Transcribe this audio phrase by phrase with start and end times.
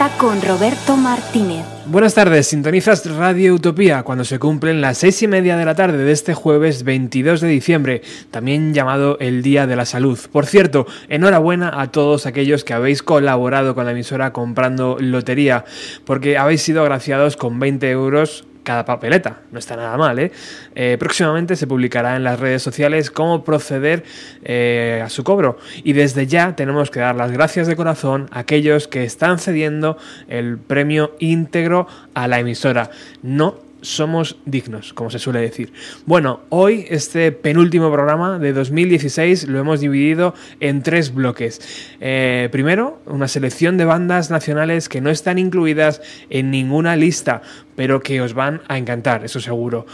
[0.00, 1.64] a los 90 con Roberto Martínez.
[1.86, 5.98] Buenas tardes, sintonizas Radio Utopía cuando se cumplen las seis y media de la tarde
[5.98, 10.18] de este jueves 22 de diciembre, también llamado el Día de la Salud.
[10.30, 15.64] Por cierto, enhorabuena a todos aquellos que habéis colaborado con la emisora comprando lotería,
[16.04, 19.40] porque habéis sido agraciados con 20 euros cada papeleta.
[19.50, 20.30] No está nada mal, ¿eh?
[20.74, 20.98] ¿eh?
[21.00, 24.04] próximamente se publicará en las redes sociales cómo proceder
[24.44, 25.56] eh, a su cobro.
[25.84, 29.96] Y desde ya tenemos que dar las gracias de corazón a aquellos que están cediendo
[30.28, 32.90] el premio íntegro a la emisora.
[33.22, 35.72] No somos dignos, como se suele decir.
[36.06, 41.60] Bueno, hoy este penúltimo programa de 2016 lo hemos dividido en tres bloques.
[42.00, 47.42] Eh, primero, una selección de bandas nacionales que no están incluidas en ninguna lista,
[47.76, 49.86] pero que os van a encantar, eso seguro.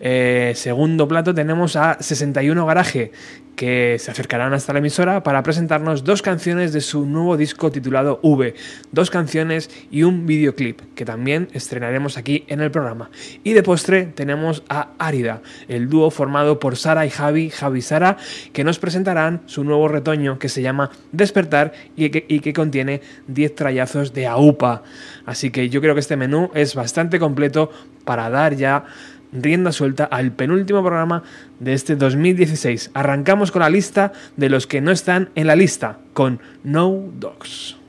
[0.00, 3.12] Eh, segundo plato tenemos a 61 Garaje,
[3.60, 8.18] que se acercarán hasta la emisora para presentarnos dos canciones de su nuevo disco titulado
[8.22, 8.54] V,
[8.90, 13.10] dos canciones y un videoclip que también estrenaremos aquí en el programa.
[13.44, 17.82] Y de postre tenemos a Árida, el dúo formado por Sara y Javi, Javi y
[17.82, 18.16] Sara,
[18.54, 24.14] que nos presentarán su nuevo retoño que se llama Despertar y que, contiene 10 trayazos
[24.14, 24.84] de AUPA.
[25.26, 27.70] Así que yo creo que este menú es bastante completo
[28.06, 28.86] para dar ya
[29.32, 31.22] rienda suelta al penúltimo programa
[31.58, 32.90] de este 2016.
[32.94, 37.79] Arrancamos con la lista de los que no están en la lista, con No Dogs.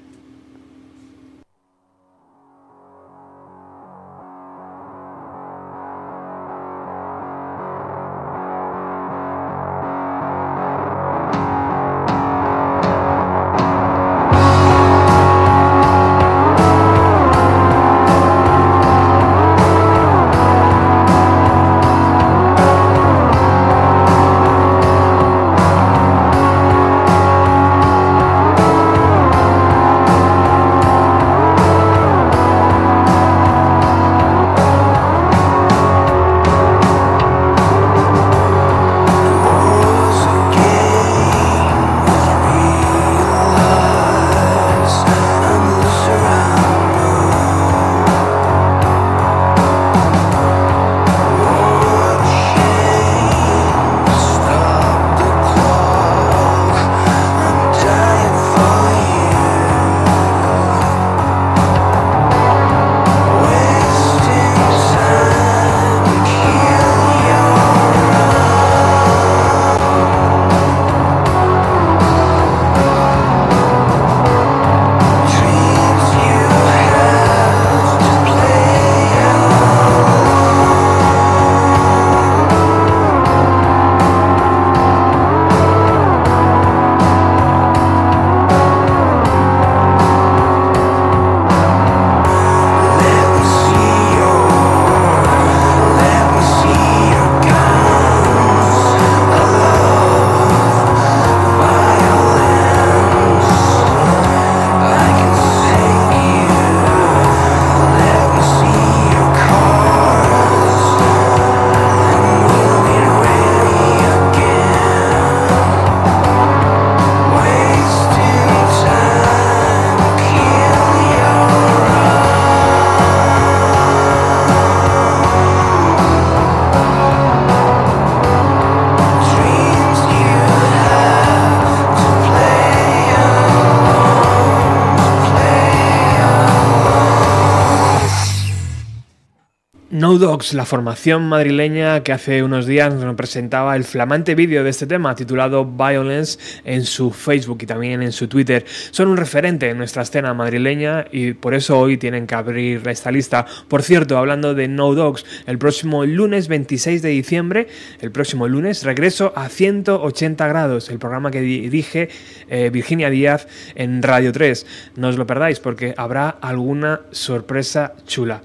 [140.11, 144.69] No Dogs, la formación madrileña que hace unos días nos presentaba el flamante vídeo de
[144.69, 148.65] este tema titulado Violence en su Facebook y también en su Twitter.
[148.91, 153.09] Son un referente en nuestra escena madrileña y por eso hoy tienen que abrir esta
[153.09, 153.45] lista.
[153.69, 157.69] Por cierto, hablando de No Dogs, el próximo lunes 26 de diciembre,
[158.01, 162.09] el próximo lunes, regreso a 180 grados, el programa que dirige
[162.49, 164.65] eh, Virginia Díaz en Radio 3.
[164.97, 168.41] No os lo perdáis porque habrá alguna sorpresa chula.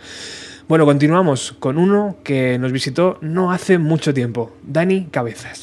[0.68, 5.55] Bueno, continuamos con uno que nos visitó no hace mucho tiempo, Dani Cabezas.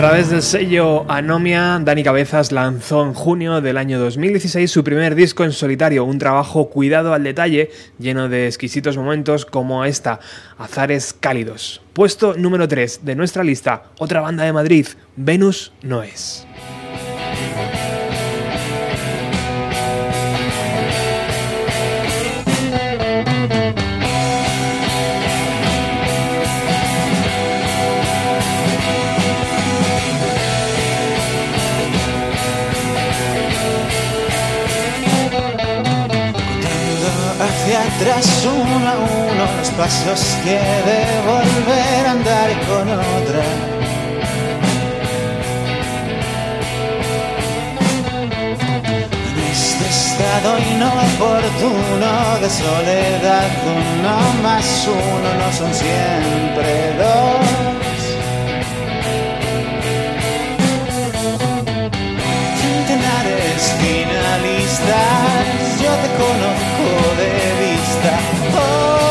[0.00, 5.44] Través del sello Anomia, Dani Cabezas lanzó en junio del año 2016 su primer disco
[5.44, 10.18] en solitario, un trabajo cuidado al detalle, lleno de exquisitos momentos como esta,
[10.56, 11.82] Azares Cálidos.
[11.92, 16.46] Puesto número 3 de nuestra lista, otra banda de Madrid, Venus no es.
[38.00, 43.42] Tras uno a uno los pasos que de volver a andar con otra.
[49.30, 57.70] En este buscado y no oportuno de soledad uno más uno no son siempre dos
[63.80, 65.30] finalistas
[65.82, 66.86] yo te conozco
[67.20, 67.59] de
[68.12, 69.09] oh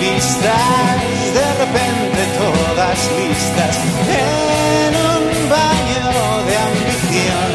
[0.00, 1.02] activistas,
[1.34, 3.76] de repente todas listas
[4.08, 6.08] en un baño
[6.46, 7.50] de ambición.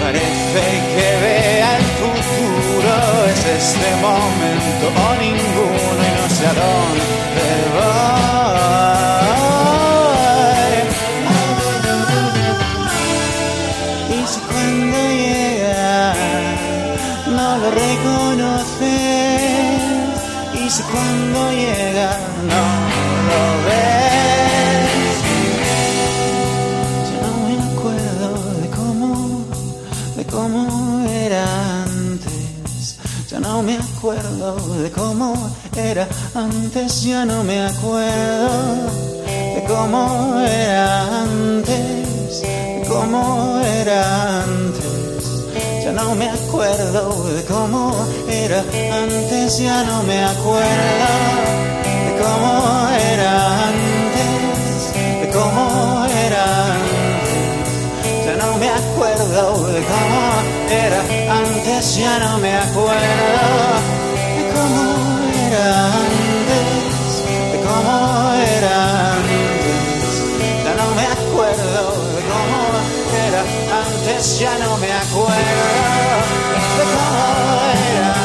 [0.00, 0.64] Parece
[0.94, 2.94] que vea el futuro,
[3.30, 8.33] es este momento o ninguno y no sé a dónde voy.
[34.24, 35.34] De cómo
[35.76, 38.90] era antes ya no me acuerdo
[39.26, 44.84] de cómo era antes de cómo era antes
[45.84, 47.94] ya no me acuerdo de cómo
[48.26, 48.60] era
[49.02, 51.10] antes, ya no me acuerdo
[52.06, 58.26] de cómo era antes, de cómo era antes.
[58.26, 60.22] Ya no me acuerdo de cómo
[60.70, 63.93] era antes, ya no me acuerdo
[65.72, 70.14] antes, de cómo era antes.
[70.64, 71.82] Ya no me acuerdo
[72.16, 72.60] de cómo
[73.26, 73.42] era
[73.82, 75.64] antes, ya no me acuerdo
[76.78, 77.24] de cómo
[77.96, 78.23] era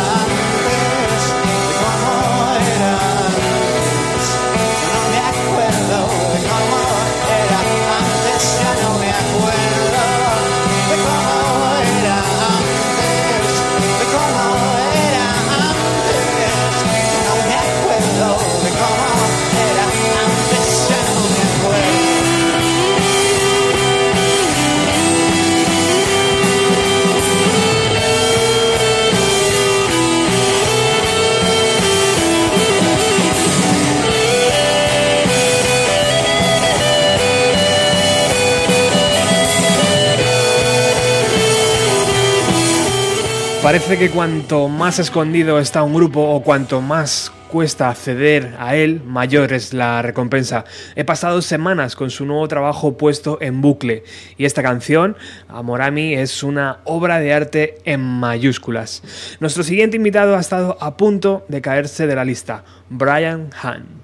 [43.62, 49.02] Parece que cuanto más escondido está un grupo o cuanto más cuesta acceder a él,
[49.04, 50.64] mayor es la recompensa.
[50.96, 54.06] He pasado semanas con su nuevo trabajo puesto en bucle
[54.38, 55.18] y esta canción,
[55.50, 59.04] Amorami, es una obra de arte en mayúsculas.
[59.42, 63.99] Nuestro siguiente invitado ha estado a punto de caerse de la lista, Brian Hahn.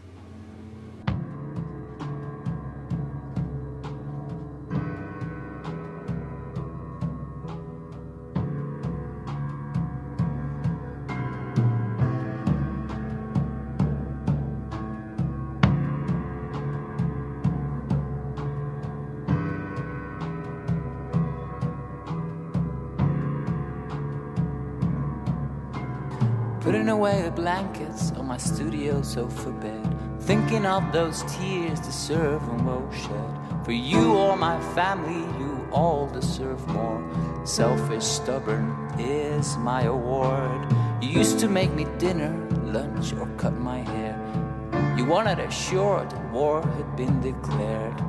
[27.36, 29.96] Blankets on my studio sofa bed.
[30.22, 33.66] Thinking of those tears deserve a well shed.
[33.66, 37.04] For you or my family, you all deserve more.
[37.44, 40.74] Selfish, stubborn is my award.
[41.02, 44.16] You used to make me dinner, lunch, or cut my hair.
[44.98, 48.02] You wanted assured war had been declared.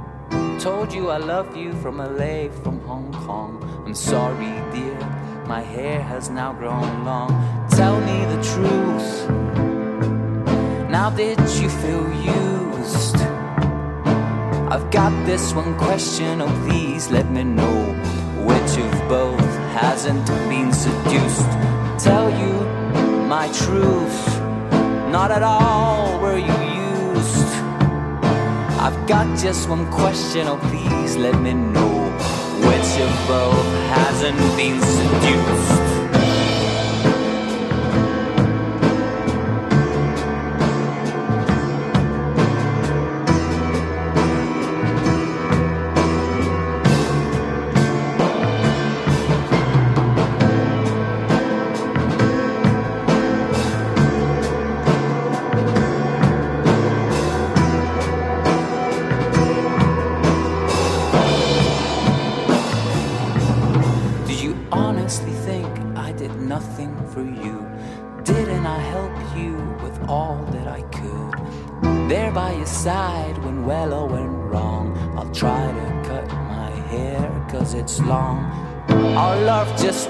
[0.60, 3.62] Told you I love you from LA, from Hong Kong.
[3.84, 7.30] I'm sorry, dear, my hair has now grown long.
[7.70, 9.30] Tell me the truth.
[10.90, 13.16] Now did you feel used?
[14.72, 17.94] I've got this one question, oh please let me know
[18.44, 19.50] which of both
[19.80, 21.50] hasn't been seduced.
[22.04, 22.54] Tell you
[23.28, 24.18] my truth,
[25.10, 26.58] not at all were you
[27.14, 27.50] used.
[28.80, 32.05] I've got just one question, oh please let me know
[32.66, 35.75] which of both hasn't been seduced.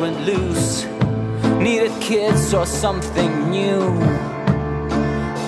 [0.00, 0.85] Went loose.
[1.59, 3.81] Needed kids or something new.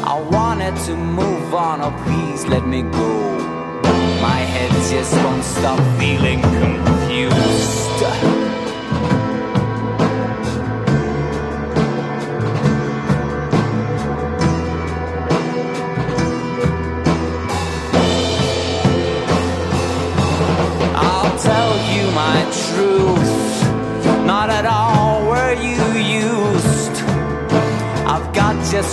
[0.05, 3.39] I wanted to move on, oh please let me go.
[4.23, 6.41] My head just won't stop feeling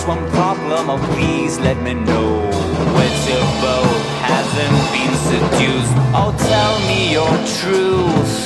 [0.06, 2.46] one problem, oh please let me know.
[2.98, 5.94] Which of both hasn't been seduced?
[6.14, 8.36] Oh, tell me your truth.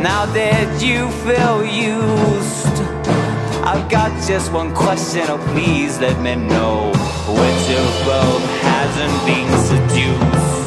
[0.00, 2.76] Now that you feel used,
[3.64, 6.92] I've got just one question, oh please let me know.
[7.40, 10.59] Which of both hasn't been seduced?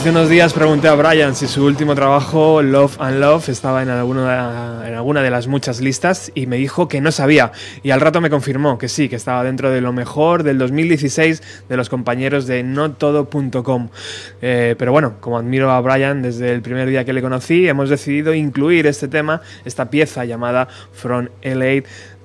[0.00, 3.90] Hace unos días pregunté a Brian si su último trabajo, Love and Love, estaba en
[3.90, 7.52] alguna, de las muchas listas y me dijo que no sabía.
[7.82, 11.42] Y al rato me confirmó que sí, que estaba dentro de lo mejor del 2016
[11.68, 13.90] de los compañeros de notodo.com.
[14.40, 17.90] Eh, pero bueno, como admiro a Brian desde el primer día que le conocí, hemos
[17.90, 21.82] decidido incluir este tema, esta pieza llamada From LA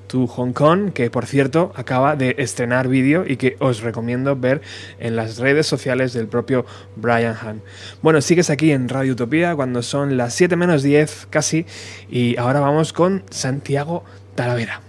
[0.07, 4.61] to Hong Kong, que por cierto acaba de estrenar vídeo y que os recomiendo ver
[4.99, 6.65] en las redes sociales del propio
[6.95, 7.61] Brian Han.
[8.01, 11.65] Bueno, sigues aquí en Radio Utopía cuando son las 7 menos 10 casi
[12.09, 14.03] y ahora vamos con Santiago
[14.35, 14.84] Talavera.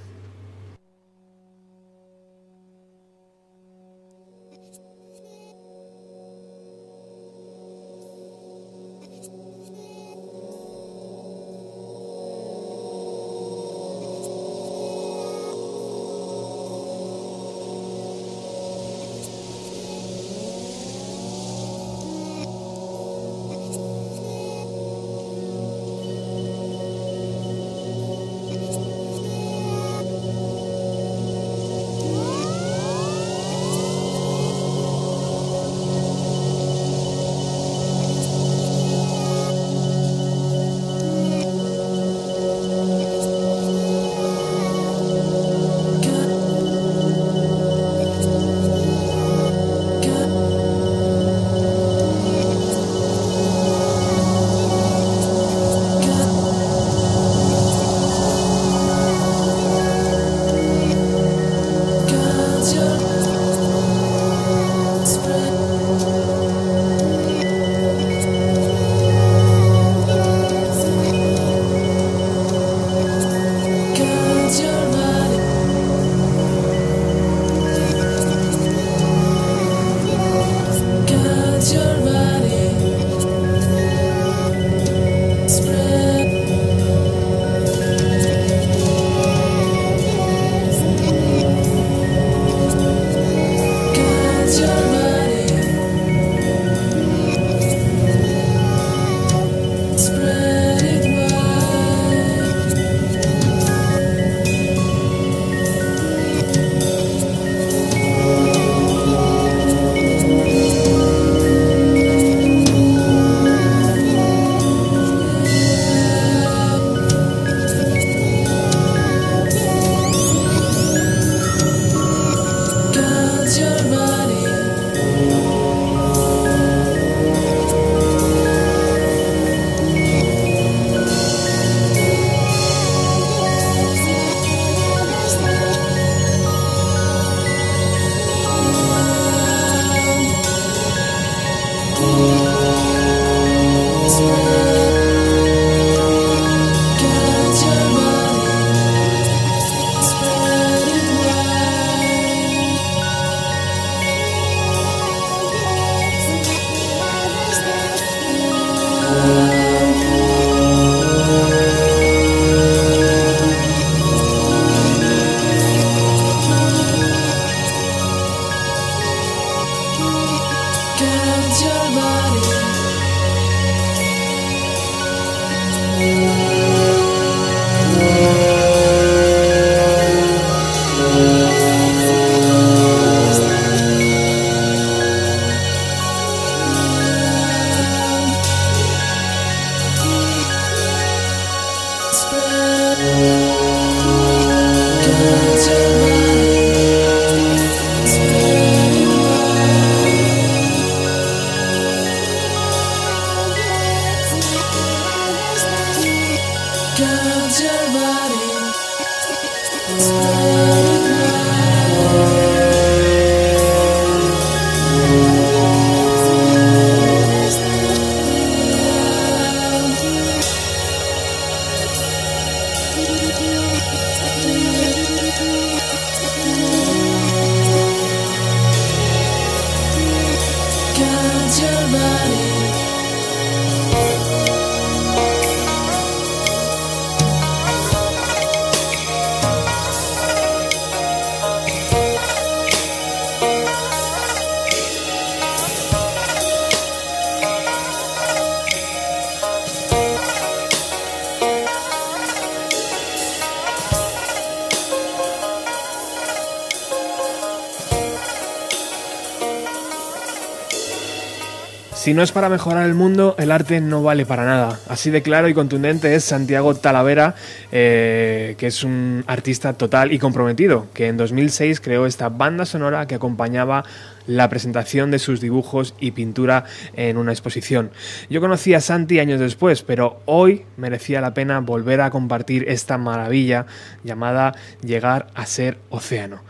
[262.07, 264.79] Si no es para mejorar el mundo, el arte no vale para nada.
[264.89, 267.35] Así de claro y contundente es Santiago Talavera,
[267.73, 273.09] eh, que es un artista total y comprometido, que en 2006 creó esta banda sonora
[273.09, 273.83] que acompañaba
[274.29, 276.63] la presentación de sus dibujos y pintura
[276.95, 277.91] en una exposición.
[278.31, 282.99] Yo conocí a Santi años después, pero hoy merecía la pena volver a compartir esta
[282.99, 283.67] maravilla
[284.05, 286.45] llamada Llegar a ser océano.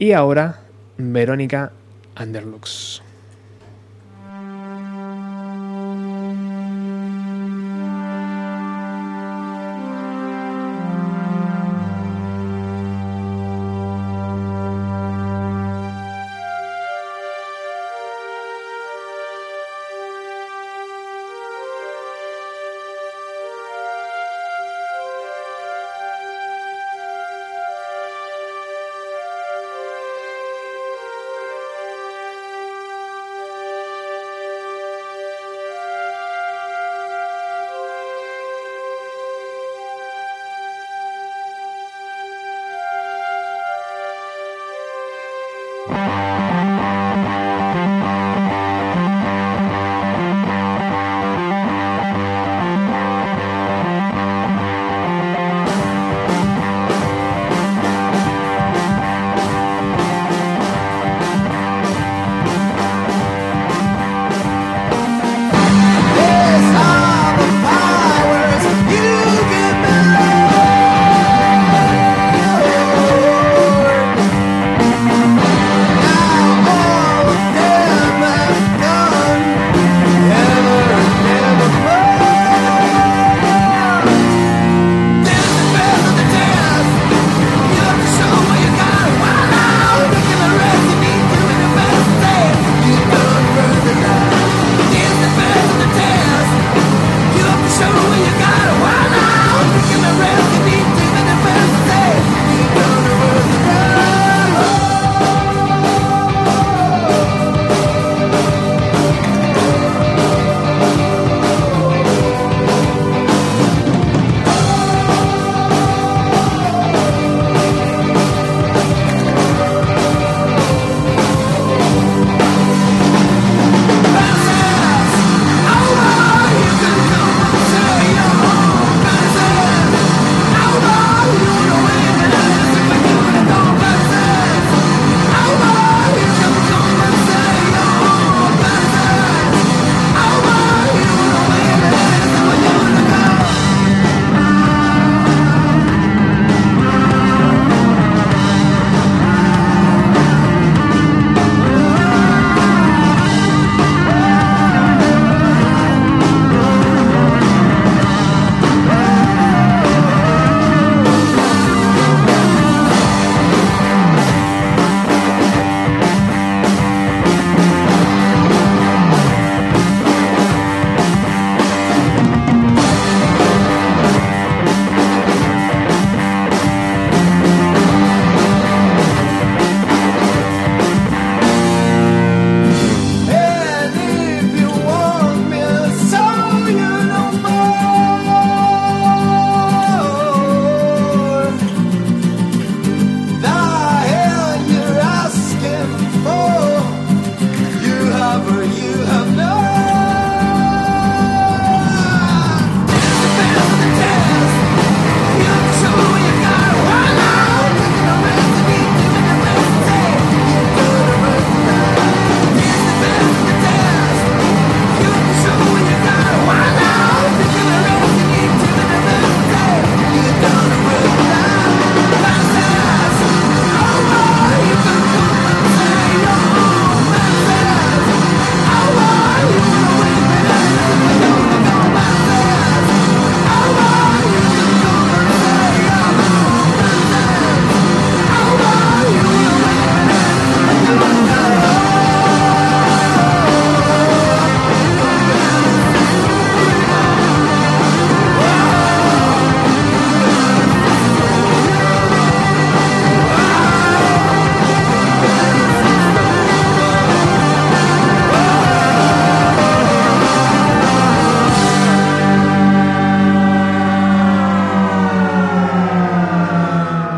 [0.00, 0.62] Y ahora,
[0.98, 1.70] Verónica
[2.20, 3.05] Underlux.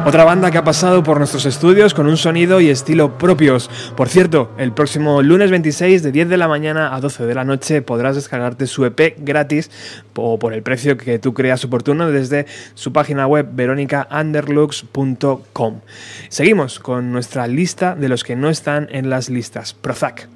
[0.08, 3.68] Otra banda que ha pasado por nuestros estudios con un sonido y estilo propios.
[3.94, 7.44] Por cierto, el próximo lunes 26 de 10 de la mañana a 12 de la
[7.44, 9.70] noche podrás descargarte su EP gratis
[10.14, 15.80] o por el precio que tú creas oportuno desde su página web veronicaunderlux.com.
[16.30, 19.74] Seguimos con nuestra lista de los que no están en las listas.
[19.74, 20.26] Prozac.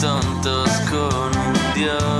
[0.00, 2.13] Tontos con un dios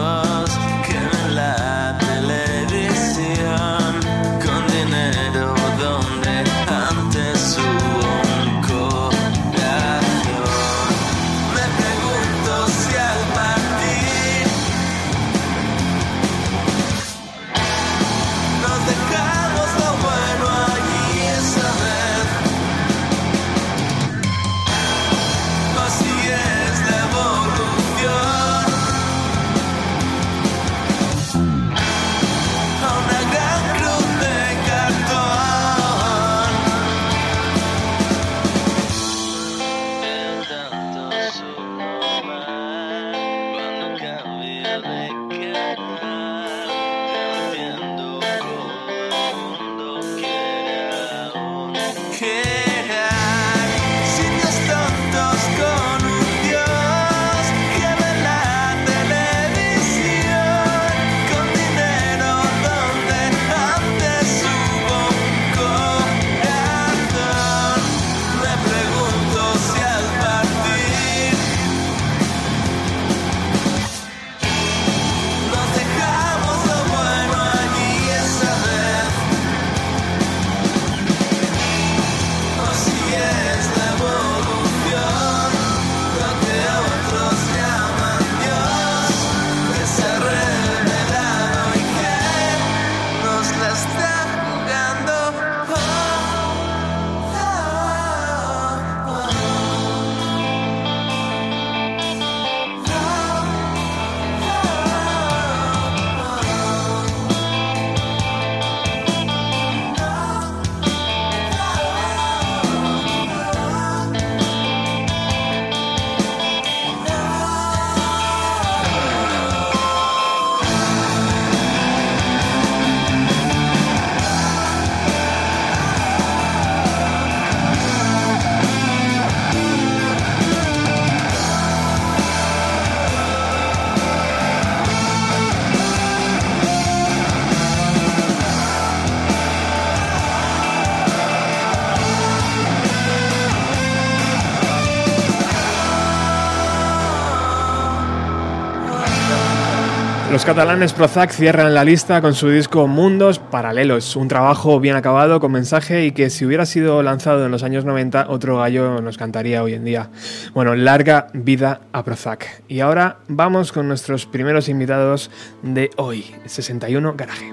[150.44, 155.40] Los catalanes Prozac cierran la lista con su disco Mundos Paralelos, un trabajo bien acabado
[155.40, 159.16] con mensaje y que si hubiera sido lanzado en los años 90 otro gallo nos
[159.16, 160.10] cantaría hoy en día.
[160.52, 162.62] Bueno, larga vida a Prozac.
[162.68, 165.30] Y ahora vamos con nuestros primeros invitados
[165.62, 167.50] de hoy, 61 Garaje.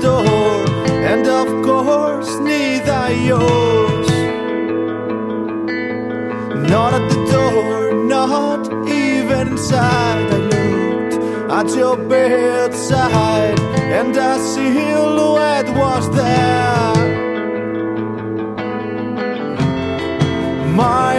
[0.00, 0.64] Door,
[1.12, 4.08] and of course, neither yours.
[6.70, 10.30] Not at the door, not even inside.
[10.30, 11.14] I looked
[11.50, 13.58] at your bedside,
[13.98, 16.98] and a silhouette was there.
[20.74, 21.12] My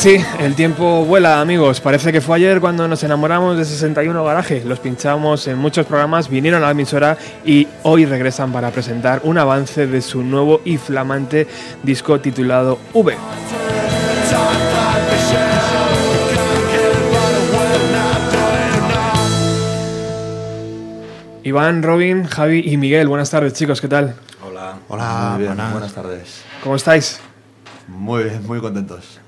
[0.00, 1.80] sí, el tiempo vuela, amigos.
[1.80, 4.62] Parece que fue ayer cuando nos enamoramos de 61 Garaje.
[4.64, 9.38] Los pinchamos en muchos programas, vinieron a la emisora y hoy regresan para presentar un
[9.38, 11.46] avance de su nuevo y flamante
[11.82, 13.16] disco titulado V.
[21.42, 24.14] Iván, Robin, Javi y Miguel, buenas tardes chicos, ¿qué tal?
[24.46, 24.76] Hola.
[24.88, 25.72] Hola, Muy bien, buenas.
[25.72, 26.42] buenas tardes.
[26.62, 27.18] ¿Cómo estáis?
[27.88, 29.18] Muy, muy contentos.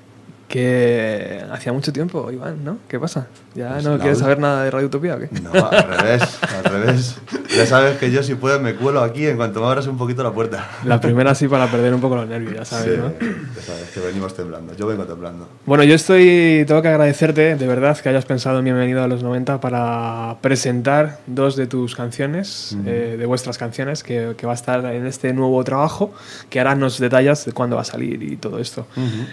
[0.53, 2.77] Que hacía mucho tiempo, Iván, ¿no?
[2.87, 3.27] ¿Qué pasa?
[3.55, 5.31] ¿Ya Pues no quieres saber nada de Radio Utopía o qué?
[5.41, 7.17] No, al revés, al revés.
[7.57, 10.23] Ya sabes que yo si puedo me cuelo aquí en cuanto me abras un poquito
[10.23, 10.69] la puerta.
[10.85, 13.13] La primera sí para perder un poco los nervios, ya sabes, Sí, ¿no?
[13.57, 14.77] ya sabes que venimos temblando.
[14.77, 15.49] Yo vengo temblando.
[15.65, 19.23] Bueno, yo estoy, tengo que agradecerte de verdad que hayas pensado en Bienvenido a los
[19.23, 24.57] 90 para presentar dos de tus canciones, eh, de vuestras canciones, que, que va a
[24.57, 26.13] estar en este nuevo trabajo,
[26.51, 28.87] que ahora nos detallas de cuándo va a salir y todo esto.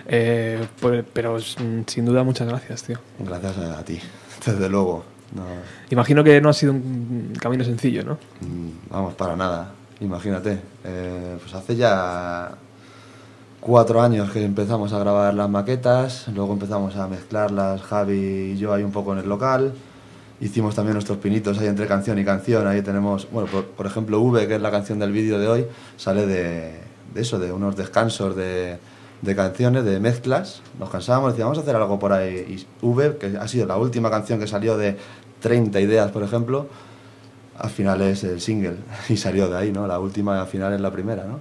[0.08, 2.98] Eh, pues- pero mm, sin duda muchas gracias, tío.
[3.20, 4.00] Gracias a, ti,
[4.46, 5.04] desde luego.
[5.36, 5.44] No,
[5.92, 8.14] Imagino que no ha sido un camino sencillo, ¿no?
[8.42, 9.72] mm, vamos, para nada.
[10.02, 10.60] Imagínate.
[10.86, 12.52] eh, pues hace ya
[13.60, 18.74] cuatro años que empezamos a grabar las maquetas, luego empezamos a mezclarlas Javi y yo
[18.74, 19.74] ahí un poco en el local.
[20.42, 22.66] Hicimos también nuestros pinitos ahí entre canción y canción.
[22.66, 25.66] Ahí tenemos, bueno, por, por ejemplo, V, que es la canción del vídeo de hoy,
[25.98, 26.80] sale de,
[27.14, 28.78] de eso, de unos descansos de,
[29.22, 30.62] de canciones, de mezclas.
[30.80, 32.36] Nos cansábamos, decíamos, vamos a hacer algo por ahí.
[32.82, 34.98] Y V, que ha sido la última canción que salió de
[35.42, 36.68] 30 ideas, por ejemplo,
[37.58, 38.78] al final es el single.
[39.10, 39.86] Y salió de ahí, ¿no?
[39.88, 41.40] La última al final es la primera, ¿no?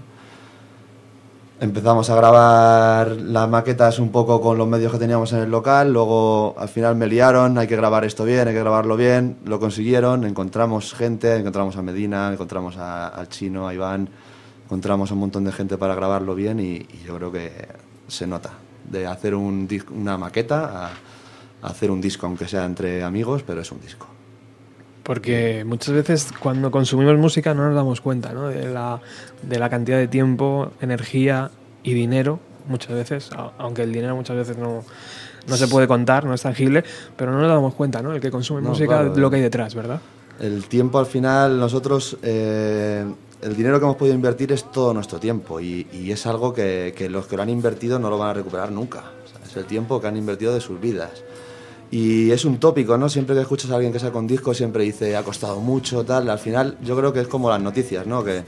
[1.60, 5.92] Empezamos a grabar las maquetas un poco con los medios que teníamos en el local,
[5.92, 9.58] luego al final me liaron, hay que grabar esto bien, hay que grabarlo bien, lo
[9.58, 14.08] consiguieron, encontramos gente, encontramos a Medina, encontramos a- al chino, a Iván,
[14.68, 17.50] encontramos a un montón de gente para grabarlo bien y, y yo creo que
[18.06, 18.50] se nota,
[18.84, 20.90] de hacer un una maqueta a,
[21.62, 24.06] a hacer un disco, aunque sea entre amigos, pero es un disco.
[25.04, 28.48] Porque muchas veces cuando consumimos música no nos damos cuenta ¿no?
[28.48, 29.00] de, la,
[29.42, 31.50] de la cantidad de tiempo, energía
[31.82, 32.38] y dinero,
[32.68, 34.84] muchas veces, aunque el dinero muchas veces no,
[35.46, 36.84] no se puede contar, no es tangible,
[37.16, 38.12] pero no nos damos cuenta, ¿no?
[38.12, 39.30] El que consume No, música, claro, lo eh.
[39.30, 40.00] que hay detrás, ¿verdad?
[40.40, 43.06] El tiempo al final, nosotros, eh,
[43.42, 47.26] el dinero que hemos podido invertir es todo nuestro tiempo y, es algo que, los
[47.26, 49.04] que lo han invertido no lo van a recuperar nunca.
[49.44, 51.22] Es el tiempo que han invertido de sus vidas.
[51.90, 53.08] Y es un tópico, ¿no?
[53.08, 56.28] Siempre que escuchas a alguien que saca un disco siempre dice ha costado mucho, tal.
[56.28, 58.22] Al final yo creo que es como las noticias, ¿no?
[58.22, 58.42] Que,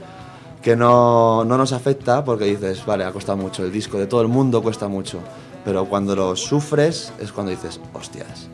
[0.61, 4.21] que no, no nos afecta porque dices, vale, ha costado mucho, el disco de todo
[4.21, 5.19] el mundo cuesta mucho.
[5.65, 8.50] Pero cuando lo sufres es cuando dices, hostias,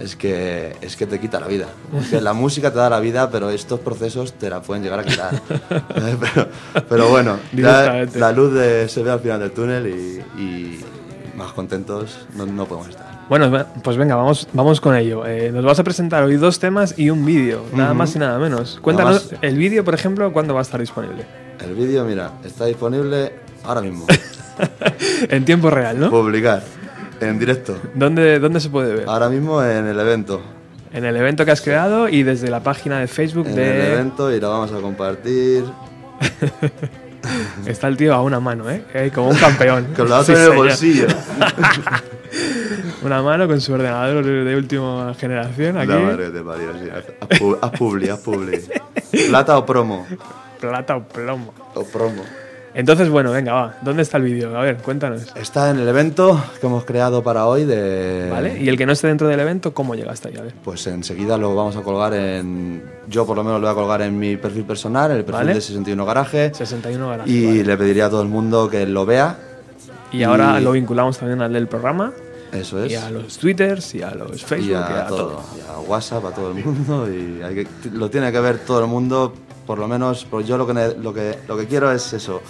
[0.00, 1.66] es que, es que te quita la vida.
[2.00, 4.98] Es que la música te da la vida, pero estos procesos te la pueden llegar
[5.00, 5.40] a quitar.
[5.88, 6.48] Pero,
[6.88, 8.18] pero bueno, Directamente.
[8.18, 10.80] la luz de- se ve al final del túnel y, y
[11.36, 13.24] más contentos no, no podemos estar.
[13.28, 15.24] Bueno, pues venga, vamos, vamos con ello.
[15.26, 18.38] Eh, nos vas a presentar hoy dos temas y un vídeo, nada más y nada
[18.38, 18.78] menos.
[18.82, 21.24] Cuéntanos, el vídeo, por ejemplo, ¿cuándo va a estar disponible?
[21.60, 23.32] El vídeo, mira, está disponible
[23.64, 24.06] ahora mismo.
[25.28, 26.10] en tiempo real, ¿no?
[26.10, 26.62] Publicar
[27.20, 27.76] en directo.
[27.94, 29.08] ¿Dónde, ¿Dónde se puede ver?
[29.08, 30.40] Ahora mismo en el evento.
[30.92, 33.86] En el evento que has creado y desde la página de Facebook En de...
[33.86, 35.64] el evento y lo vamos a compartir.
[37.66, 38.84] Está el tío a una mano, ¿eh?
[38.92, 39.88] Eh, Como un campeón.
[39.96, 41.06] Con la Sí, otra en el bolsillo.
[43.02, 45.88] Una mano con su ordenador de última generación aquí.
[45.88, 46.88] La madre te parió, sí.
[47.60, 48.58] Haz publi, haz publi.
[49.28, 50.06] Plata o promo.
[50.58, 51.52] Plata o plomo.
[51.74, 52.22] O promo.
[52.74, 53.74] Entonces, bueno, venga, va.
[53.82, 54.58] ¿Dónde está el vídeo?
[54.58, 55.22] A ver, cuéntanos.
[55.36, 58.28] Está en el evento que hemos creado para hoy de...
[58.30, 58.60] ¿Vale?
[58.60, 60.36] Y el que no esté dentro del evento, ¿cómo llega hasta ahí?
[60.36, 60.54] A ver.
[60.64, 62.82] Pues enseguida lo vamos a colgar en...
[63.08, 65.54] Yo por lo menos lo voy a colgar en mi perfil personal, el perfil Vale.
[65.54, 66.52] de 61 Garaje.
[66.52, 67.30] 61 garaje.
[67.30, 67.64] Y vale.
[67.64, 69.38] le pediría a todo el mundo que lo vea.
[70.10, 72.12] Y ahora lo vinculamos también al del programa.
[72.52, 72.90] Eso es.
[72.92, 76.30] Y a los twitters y a los Facebook y a, todo, y a WhatsApp, a
[76.32, 77.08] todo el mundo.
[77.12, 79.32] Y hay que- lo tiene que ver todo el mundo,
[79.66, 82.40] por lo menos, yo lo que, lo que, lo que quiero es eso,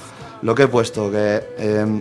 [0.45, 2.01] lo que he puesto, que em,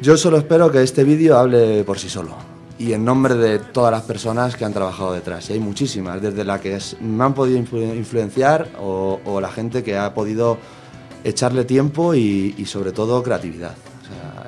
[0.00, 2.36] yo solo espero que este vídeo hable por sí solo.
[2.78, 5.48] Y en nombre de todas las personas que han trabajado detrás.
[5.48, 9.96] Y hay muchísimas, desde la que me han podido influ- influenciar o, la gente que
[9.96, 10.58] ha podido
[11.24, 13.74] echarle tiempo y, sobre todo creatividad.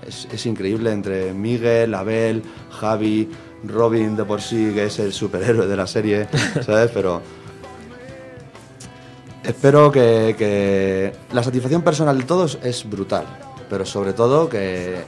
[0.06, 3.30] Es, es increíble entre Miguel, Abel, Javi,
[3.64, 6.28] Robin de por sí, que es el superhéroe de la serie,
[6.64, 6.90] ¿sabes?
[6.92, 7.22] Pero
[9.44, 13.24] espero que, que la satisfacción personal de todos es brutal,
[13.68, 15.02] pero sobre todo que,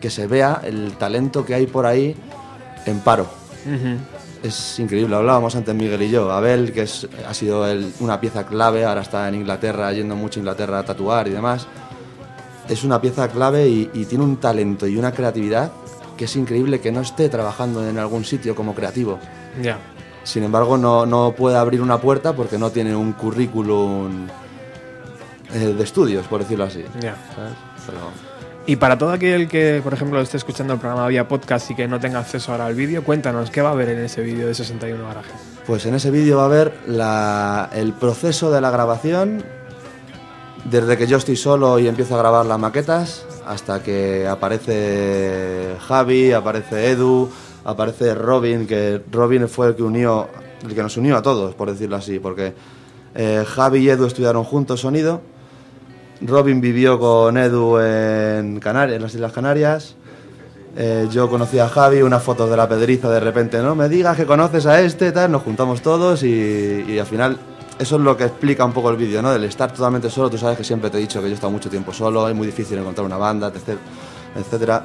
[0.00, 2.14] que se vea el talento que hay por ahí
[2.86, 3.26] en paro.
[4.42, 6.30] Es increíble, hablábamos antes Miguel y yo.
[6.30, 10.38] Abel, que es, ha sido el- una pieza clave, ahora está en Inglaterra, yendo mucho
[10.38, 11.66] a Inglaterra a tatuar y demás.
[12.68, 15.72] es una pieza clave y, y tiene un talento y una creatividad
[16.18, 19.18] que es increíble que no esté trabajando en algún sitio como creativo.
[19.62, 19.78] Ya.
[20.28, 24.26] Sin embargo, no, no puede abrir una puerta porque no tiene un currículum
[25.54, 26.84] eh, de estudios, por decirlo así.
[27.00, 27.16] Ya.
[27.34, 27.52] ¿sabes?
[27.86, 27.98] Pero-
[28.66, 31.88] Y para todo aquel que, por ejemplo, esté escuchando el programa vía podcast y que
[31.88, 34.54] no tenga acceso ahora al vídeo, cuéntanos, ¿qué va a haber en ese vídeo de
[34.54, 35.30] 61 Garaje?
[35.66, 39.42] Pues en ese vídeo va a haber la- el proceso de la grabación,
[40.66, 46.32] desde que yo estoy solo y empiezo a grabar las maquetas, hasta que aparece Javi,
[46.32, 47.30] aparece Edu,
[47.68, 50.26] aparece Robin, que Robin fue el que unió,
[50.66, 52.54] el que nos unió a todos, por decirlo así, porque
[53.14, 55.20] eh, Javi y Edu estudiaron juntos sonido,
[56.22, 59.94] Robin vivió con Edu en Canarias, en las Islas Canarias.
[60.76, 64.16] Eh, yo conocí a Javi, unas fotos de la pedriza de repente, no me digas
[64.16, 67.36] que conoces a este, tal, nos juntamos todos y, y al final
[67.78, 69.30] eso es lo que explica un poco el vídeo, ¿no?
[69.32, 71.50] El estar totalmente solo, tú sabes que siempre te he dicho que yo he estado
[71.50, 73.76] mucho tiempo solo, es muy difícil encontrar una banda, etc.
[74.34, 74.84] etcétera.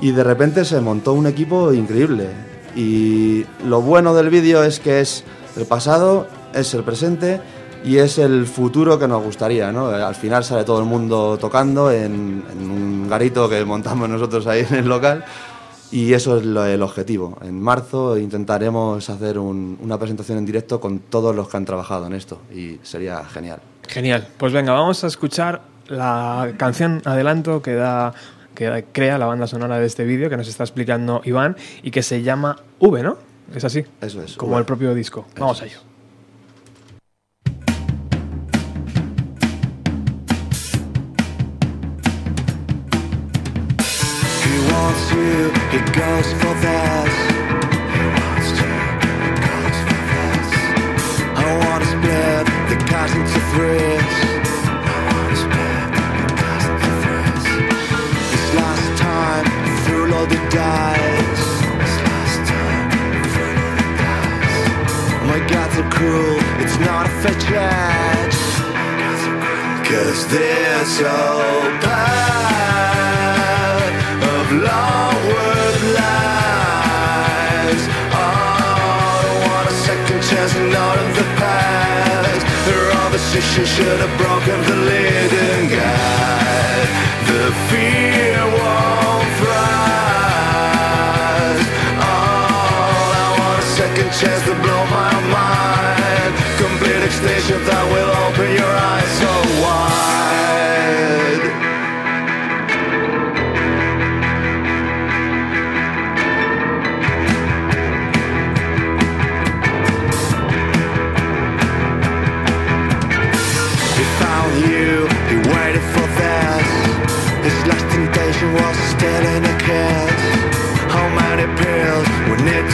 [0.00, 2.28] Y de repente se montó un equipo increíble.
[2.74, 5.24] Y lo bueno del vídeo es que es
[5.56, 7.40] el pasado, es el presente
[7.84, 9.86] y es el futuro que nos gustaría, ¿no?
[9.88, 14.76] Al final sale todo el mundo tocando en, un garito que montamos nosotros ahí en
[14.76, 15.24] el local
[15.90, 17.38] y eso es lo- el objetivo.
[17.42, 22.06] En marzo intentaremos hacer un- una presentación en directo con todos los que han trabajado
[22.06, 23.60] en esto y sería genial.
[23.88, 24.26] Genial.
[24.36, 28.12] Pues venga, vamos a escuchar la canción adelanto que da
[28.56, 32.02] que crea la banda sonora de este vídeo que nos está explicando Iván y que
[32.02, 33.18] se llama V, ¿no?
[33.54, 33.84] Es así.
[34.00, 34.36] Eso es.
[34.36, 35.26] Como el propio disco.
[35.36, 35.78] Vamos a ello.
[65.30, 68.38] My gods are cruel, it's not a fair judge.
[69.88, 71.14] Cause they're so
[71.86, 73.06] bad
[74.34, 75.22] of long
[75.98, 77.82] lies.
[79.46, 81.64] Want a second chance, in the past.
[83.56, 86.90] Should have broken the leading guide.
[87.26, 88.35] The fear
[94.20, 96.32] chance to blow my mind.
[96.56, 100.35] Complete extinction that will open your eyes so wide.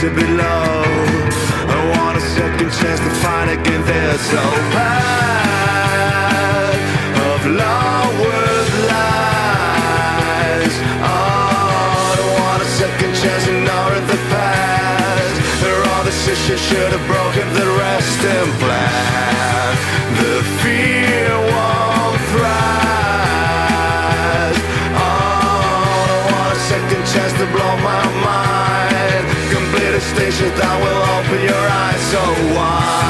[0.03, 0.83] To be low?
[1.75, 3.81] I want a second chance to find again.
[3.87, 4.43] They're so
[4.75, 6.75] bad
[7.31, 10.75] of love with lies.
[11.07, 15.35] Oh, I want a second chance know in the past.
[15.61, 19.71] They're all the shit should have broken the rest in plan.
[20.19, 21.02] The fear
[31.41, 32.21] your eyes so
[32.55, 33.02] wide.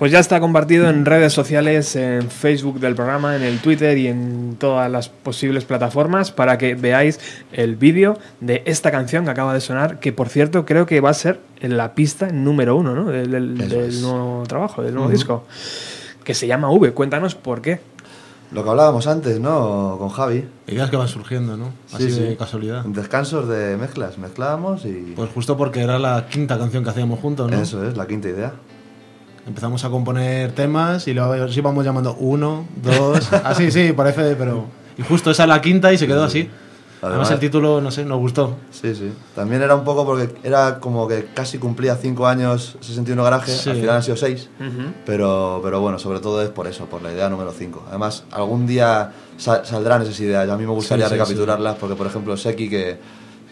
[0.00, 4.06] Pues ya está compartido en redes sociales, en Facebook del programa, en el Twitter y
[4.06, 7.20] en todas las posibles plataformas para que veáis
[7.52, 11.10] el vídeo de esta canción que acaba de sonar, que por cierto creo que va
[11.10, 13.10] a ser en la pista número uno ¿no?
[13.10, 15.44] del, nuevo trabajo, del nuevo disco,
[16.24, 16.92] que se llama V.
[16.92, 17.80] Cuéntanos por qué.
[18.52, 19.96] Lo que hablábamos antes, ¿no?
[19.98, 20.46] Con Javi.
[20.66, 21.74] Ideas que van surgiendo, ¿no?
[21.92, 22.86] Así de casualidad.
[22.86, 25.12] Descansos de mezclas, mezclábamos y...
[25.14, 27.60] Pues justo porque era la quinta canción que hacíamos juntos, ¿no?
[27.60, 28.54] Eso es, la quinta idea.
[29.50, 34.66] Empezamos a componer temas y luego los íbamos llamando uno, dos, así, sí, parece, pero...
[34.96, 36.48] Y justo esa es la quinta y se quedó así.
[37.02, 38.58] Además, el título, no sé, nos gustó.
[38.70, 39.10] Sí, sí.
[39.34, 43.70] También era un poco porque era como que casi cumplía cinco años 61 Garaje, Sí.
[43.70, 44.48] al final han sido seis.
[45.04, 47.84] pero, pero bueno, sobre todo es por eso, por la idea número 5.
[47.88, 50.48] Además, algún día sa- saldrán esas ideas.
[50.48, 52.98] A mí me gustaría Sí, sí, recapitularlas porque, por ejemplo, Seki, que,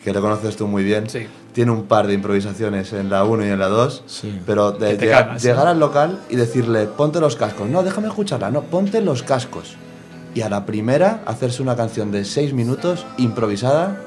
[0.05, 1.27] que le conoces tú muy bien, Sí.
[1.53, 4.03] tiene un par de improvisaciones en la 1 y en la 2.
[4.07, 4.39] Sí.
[4.47, 5.71] Pero de te llegar, cagas, llegar ¿no?
[5.71, 7.69] al local y decirle, ponte los cascos.
[7.69, 8.51] No, déjame escucharla.
[8.51, 9.77] No, ponte los cascos.
[10.35, 14.01] Y a la primera, hacerse una canción de seis minutos improvisada.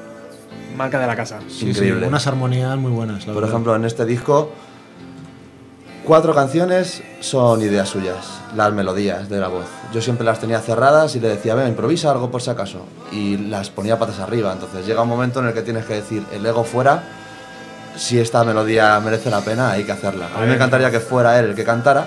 [0.76, 1.40] Marca de la casa.
[1.48, 2.00] Sí, Increíble.
[2.02, 3.50] sí, unas armonías muy buenas, la Por verdad.
[3.50, 4.50] ejemplo, en este disco,
[6.04, 8.26] cuatro canciones son ideas suyas,
[8.56, 9.66] las melodías de la voz.
[9.92, 12.84] Yo siempre las tenía cerradas y le decía, venga, improvisa algo por si acaso.
[13.10, 14.52] Y las ponía patas arriba.
[14.52, 17.02] Entonces llega un momento en el que tienes que decir, el ego fuera,
[17.96, 20.28] si esta melodía merece la pena, hay que hacerla.
[20.34, 22.04] A mí me encantaría que fuera él el que cantara,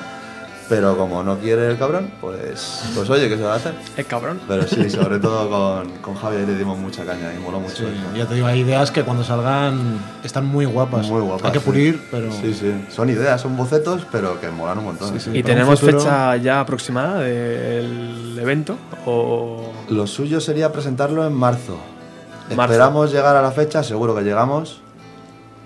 [0.68, 3.74] pero como no quiere el cabrón, pues, pues oye, ¿qué se va a hacer?
[3.96, 4.40] Es cabrón.
[4.48, 7.76] Pero sí, sobre todo con, con Javi ahí le dimos mucha caña y moló mucho
[7.76, 8.18] Sí, eso.
[8.18, 11.08] ya te digo, hay ideas que cuando salgan están muy guapas.
[11.08, 11.46] Muy guapas.
[11.46, 11.66] Hay que sí.
[11.66, 12.32] pulir, pero...
[12.32, 12.86] Sí, sí.
[12.90, 15.14] Son ideas, son bocetos, pero que molan un montón.
[15.14, 15.38] Sí, sí.
[15.38, 18.76] ¿Y tenemos futuro- fecha ya aproximada del evento?
[19.06, 21.78] ¿O Lo suyo sería presentarlo en marzo.
[22.56, 22.74] Marzo.
[22.74, 24.82] Esperamos llegar a la fecha, seguro que llegamos.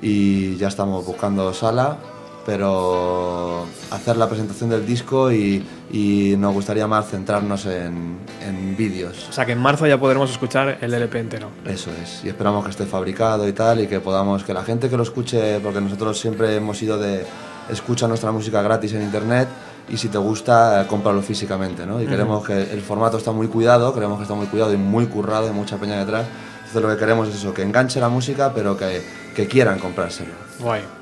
[0.02, 1.98] Y ya estamos buscando sala,
[2.46, 9.28] pero hacer la presentación del disco y, y nos gustaría más centrarnos en, en vídeos.
[9.30, 11.50] O sea que en marzo ya podremos escuchar el LP entero.
[11.66, 14.90] Eso es, y esperamos que esté fabricado y tal, y que podamos, que la gente
[14.90, 17.26] que lo escuche, porque nosotros siempre hemos ido de
[17.70, 19.48] escucha nuestra música gratis en internet
[19.88, 22.02] y si te gusta, eh, cómpralo físicamente, ¿no?
[22.02, 25.08] Y queremos que el formato está muy cuidado, creemos que está muy cuidado y muy
[25.08, 26.26] currado, hay mucha peña detrás.
[26.58, 29.02] Entonces lo que queremos es eso, que enganche la música, pero que,
[29.36, 30.34] que quieran comprárselo.
[30.60, 30.99] Guay.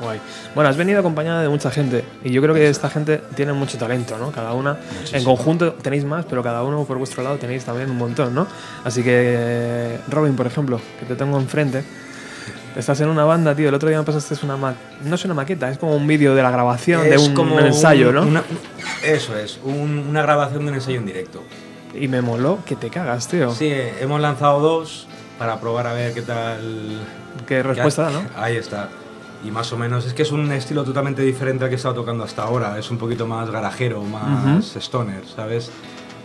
[0.00, 0.20] Guay.
[0.54, 3.78] Bueno, has venido acompañada de mucha gente y yo creo que esta gente tiene mucho
[3.78, 4.30] talento, ¿no?
[4.30, 4.76] Cada una,
[5.12, 8.46] en conjunto tenéis más, pero cada uno por vuestro lado tenéis también un montón, ¿no?
[8.84, 11.82] Así que, Robin, por ejemplo, que te tengo enfrente,
[12.76, 13.68] estás en una banda, tío.
[13.70, 14.74] El otro día me pasaste una ma-
[15.04, 17.64] no es una maqueta, es como un vídeo de la grabación de un, como un
[17.64, 18.22] ensayo, ¿no?
[18.22, 18.42] una-
[19.02, 21.42] eso es, un- una grabación de un ensayo en directo.
[21.94, 23.50] Y me moló que te cagas, tío.
[23.54, 25.06] Sí, hemos lanzado dos
[25.38, 27.00] para probar a ver qué tal.
[27.46, 28.22] Qué respuesta ¿no?
[28.36, 28.88] Ahí está.
[29.44, 31.94] Y más o menos, es que es un estilo totalmente diferente al que he estado
[31.94, 32.78] tocando hasta ahora.
[32.78, 35.70] Es un poquito más garajero, más stoner, ¿sabes?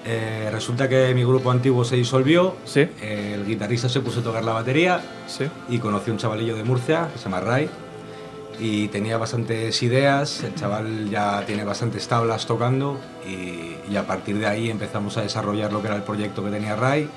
[0.05, 2.55] Eh, resulta que mi grupo antiguo se disolvió.
[2.65, 2.81] Sí.
[3.01, 5.01] eh, el guitarrista se puso a tocar la batería.
[5.27, 5.45] Sí.
[5.69, 7.69] y conocí a un chavalillo de Murcia que se llama Ray
[8.61, 14.37] y tenía bastantes ideas, el chaval ya tiene bastantes tablas tocando y, y a partir
[14.37, 17.09] de ahí empezamos a desarrollar lo que era el proyecto que tenía Ray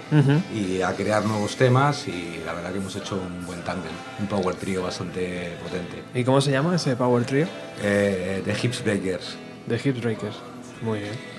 [0.54, 4.26] y a crear nuevos temas y la verdad que hemos hecho un buen tándem, un
[4.26, 6.02] power trio bastante potente.
[6.14, 7.46] ¿Y cómo se llama ese Power Trio?
[7.82, 9.36] Eh, de Hips Breakers.
[9.66, 10.36] De Hip Breakers.
[10.80, 11.33] Muy bien.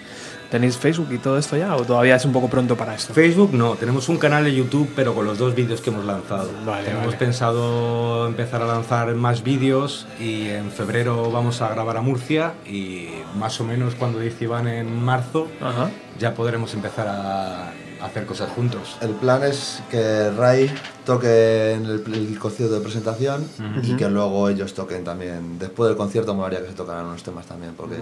[0.50, 3.14] ¿Tenéis Facebook y todo esto ya o todavía es un poco pronto para esto?
[3.14, 6.50] Facebook no, tenemos un canal de YouTube, pero con los dos vídeos que hemos lanzado.
[6.66, 7.18] Vale, Hemos vale.
[7.18, 13.10] pensado empezar a lanzar más vídeos y en febrero vamos a grabar a Murcia y
[13.38, 15.90] más o menos cuando dice Iván en marzo Ajá.
[16.20, 17.72] ya podremos empezar a
[18.02, 18.98] hacer cosas juntos.
[19.02, 20.70] El plan es que Ray
[21.06, 23.44] toque en el, el concierto de presentación
[23.82, 25.58] y que luego ellos toquen también.
[25.58, 28.02] Después del concierto molaría que se tocaran unos temas también, porque es-.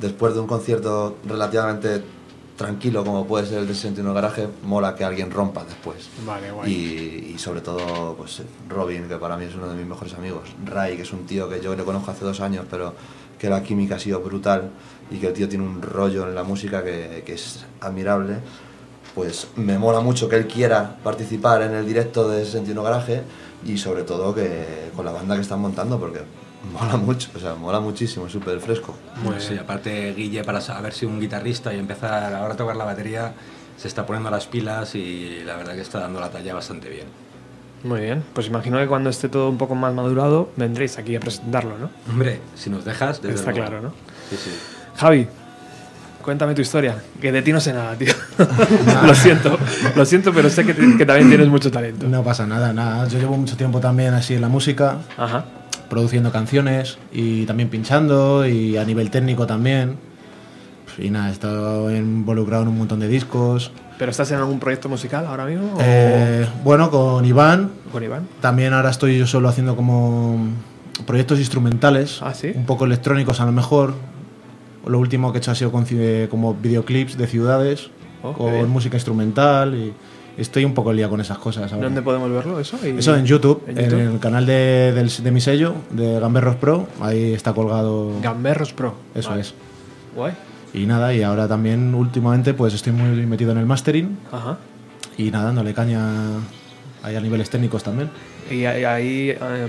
[0.00, 2.02] Después de un concierto relativamente
[2.56, 6.10] tranquilo como puede ser el de 61 Garaje, mola que alguien rompa después.
[6.26, 6.70] Vale, guay.
[6.70, 10.50] Y, y sobre todo, pues Robin, que para mí es uno de mis mejores amigos.
[10.66, 12.94] Ray, que es un tío que yo le conozco hace dos años, pero
[13.38, 14.68] que la química ha sido brutal
[15.10, 18.36] y que el tío tiene un rollo en la música que, que es admirable.
[19.14, 23.22] Pues me mola mucho que él quiera participar en el directo de 61 Garaje
[23.64, 26.20] y sobre todo que con la banda que están montando, porque
[26.72, 28.94] mola mucho, o sea, mola muchísimo, es súper fresco.
[29.22, 29.60] Muy Sí, bien.
[29.60, 33.32] aparte Guille para haber sido un guitarrista y empezar ahora a tocar la batería
[33.76, 37.06] se está poniendo las pilas y la verdad que está dando la talla bastante bien.
[37.82, 38.22] Muy bien.
[38.34, 41.90] Pues imagino que cuando esté todo un poco más madurado vendréis aquí a presentarlo, ¿no?
[42.10, 43.66] Hombre, si nos dejas, desde Está luego.
[43.66, 43.94] claro, ¿no?
[44.28, 44.50] Sí, sí.
[44.96, 45.26] Javi,
[46.22, 47.02] cuéntame tu historia.
[47.22, 48.12] Que de ti no sé nada, tío.
[49.06, 49.58] lo siento,
[49.96, 52.06] lo siento, pero sé que, que también tienes mucho talento.
[52.06, 53.08] No pasa nada, nada.
[53.08, 55.46] Yo llevo mucho tiempo también así en la música, Ajá.
[55.90, 59.96] Produciendo canciones y también pinchando y a nivel técnico también.
[60.96, 63.72] Y nada, he estado involucrado en un montón de discos.
[63.98, 65.76] ¿Pero estás en algún proyecto musical ahora mismo?
[65.80, 67.70] Eh, bueno, con Iván.
[67.92, 68.26] ¿Con Iván?
[68.40, 70.38] También ahora estoy yo solo haciendo como
[71.06, 72.20] proyectos instrumentales.
[72.22, 72.52] Ah, ¿sí?
[72.54, 73.94] Un poco electrónicos a lo mejor.
[74.86, 75.84] Lo último que he hecho ha sido con
[76.30, 77.90] como videoclips de ciudades.
[78.22, 79.94] Oh, con música instrumental y
[80.40, 81.72] estoy un poco liado con esas cosas.
[81.72, 81.84] ahora.
[81.84, 82.78] ¿Dónde podemos verlo eso?
[82.84, 86.86] Y- Eso en YouTube, ¿En el canal de, del- de mi sello, de Gamberros Pro,
[87.00, 88.12] ahí está colgado.
[88.22, 88.94] Gamberros Pro.
[89.14, 89.42] Eso Vale.
[89.42, 89.54] es.
[90.16, 90.32] Guay.
[90.72, 94.56] Y nada, y ahora también últimamente pues estoy muy metido en el mastering Ajá.
[95.18, 96.00] y nada, dándole caña
[97.02, 98.08] ahí a niveles técnicos también.
[98.50, 99.68] Y ahí, eh,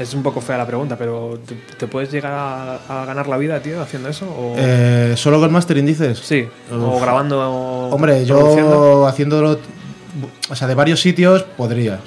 [0.00, 1.38] es un poco fea la pregunta, pero
[1.78, 4.26] ¿te, puedes llegar a, a ganar la vida, tío, haciendo eso?
[4.26, 4.54] O...
[4.56, 6.18] Eh, ¿Solo con mastering dices?
[6.18, 7.40] sí, o grabando.
[7.90, 9.58] Hombre, yo haciéndolo,
[10.48, 12.00] o sea, de varios sitios podrías.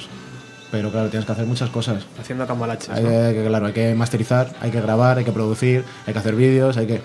[0.71, 2.05] Pero claro, tienes que hacer muchas cosas.
[2.19, 2.89] Haciendo cambalaches.
[2.89, 3.09] Hay ¿no?
[3.09, 6.75] que, claro, hay que masterizar, hay que grabar, hay que producir, hay que hacer vídeos,
[6.77, 7.01] hay que...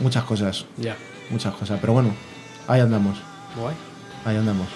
[0.00, 0.96] Muchas cosas, Ya.
[1.28, 1.78] muchas cosas.
[1.80, 2.14] Pero bueno,
[2.68, 3.18] ahí andamos,
[3.56, 3.74] Guay.
[4.24, 4.68] ahí andamos.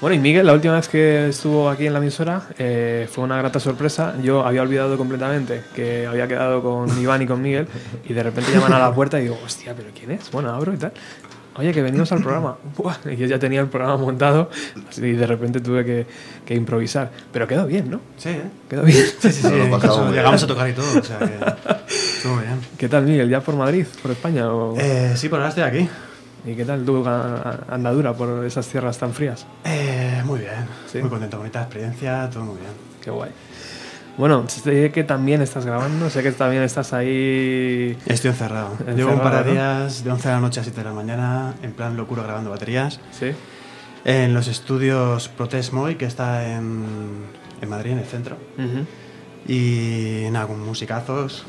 [0.00, 3.38] Bueno, y Miguel, la última vez que estuvo aquí en la emisora eh, fue una
[3.38, 4.14] grata sorpresa.
[4.22, 7.68] Yo había olvidado completamente que había quedado con Iván y con Miguel
[8.04, 10.30] y de repente llaman a la puerta y digo, hostia, ¿pero quién es?
[10.32, 10.92] Bueno, abro y tal.
[11.56, 12.56] Oye, que venimos al programa.
[12.76, 14.48] Buah, y yo ya tenía el programa montado
[14.96, 16.06] y de repente tuve que,
[16.46, 17.10] que improvisar.
[17.32, 18.00] Pero quedó bien, ¿no?
[18.16, 18.42] Sí, ¿eh?
[18.70, 19.04] Quedó bien.
[19.20, 19.48] Sí, sí, sí.
[19.50, 22.58] Llegamos a tocar y todo, o sea que estuvo bien.
[22.78, 23.28] ¿Qué tal, Miguel?
[23.28, 23.86] ¿Ya por Madrid?
[24.00, 24.50] ¿Por España?
[24.52, 25.88] o- Eh, sí, por ahora estoy aquí.
[26.44, 29.46] ¿Y qué tal tu andadura por esas tierras tan frías?
[29.64, 30.98] Eh, muy bien, Sí.
[30.98, 32.72] muy contento, bonita experiencia, todo muy bien.
[33.00, 33.30] Qué guay.
[34.18, 37.96] Bueno, sé que también estás grabando, sé que también estás ahí...
[38.06, 38.72] Estoy encerrado.
[38.72, 39.52] Encerrado, Llevo un par de ¿no?
[39.52, 42.50] días, de 11 de la noche a 7 de la mañana, en plan locura grabando
[42.50, 43.00] baterías.
[43.10, 43.32] Sí.
[44.04, 46.84] En los estudios Protest Moy, que está en,
[47.60, 48.36] en Madrid, en el centro.
[48.58, 48.84] Ujú.
[49.50, 51.44] Y nada, con musicazos.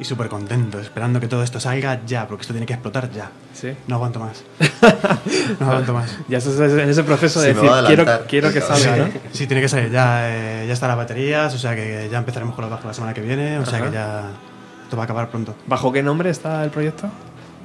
[0.00, 3.30] Y súper contento, esperando que todo esto salga ya, porque esto tiene que explotar ya.
[3.52, 3.76] Sí.
[3.86, 4.42] No aguanto más.
[5.60, 6.16] No aguanto más.
[6.26, 9.08] Ya estás en ese proceso de Sí, decir, quiero, quiero que salga, ¿no?
[9.32, 9.90] Sí, tiene que salir.
[9.90, 12.94] Ya, eh, ya están las baterías, o sea que ya empezaremos con los bajos la
[12.94, 14.30] semana que viene, o sea que ya
[14.84, 15.54] esto va a acabar pronto.
[15.66, 17.10] ¿Bajo qué nombre está el proyecto?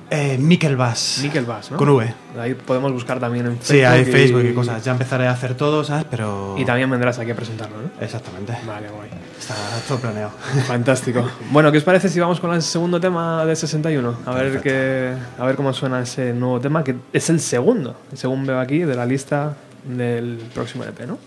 [0.09, 1.19] Eh, Mikel Bass.
[1.23, 1.77] Nickel Bass, ¿no?
[1.77, 2.13] Con V.
[2.39, 3.67] Ahí podemos buscar también en Facebook.
[3.67, 4.83] Sí, hay Facebook y cosas.
[4.83, 6.05] Ya empezaré a hacer todo, ¿sabes?
[6.09, 6.55] Pero.
[6.57, 7.89] Y también vendrás aquí a presentarlo, ¿no?
[8.03, 8.55] Exactamente.
[8.67, 9.09] Vale, guay.
[9.39, 9.55] Está
[9.87, 10.31] todo planeado.
[10.67, 11.27] Fantástico.
[11.51, 14.15] Bueno, ¿qué os parece si vamos con el segundo tema de 61?
[14.25, 18.45] A ver, qué, a ver cómo suena ese nuevo tema, que es el segundo, según
[18.45, 21.17] veo aquí, de la lista del próximo EP, ¿no?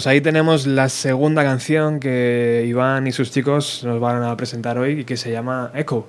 [0.00, 4.78] Pues ahí tenemos la segunda canción que Iván y sus chicos nos van a presentar
[4.78, 6.06] hoy y que se llama Echo.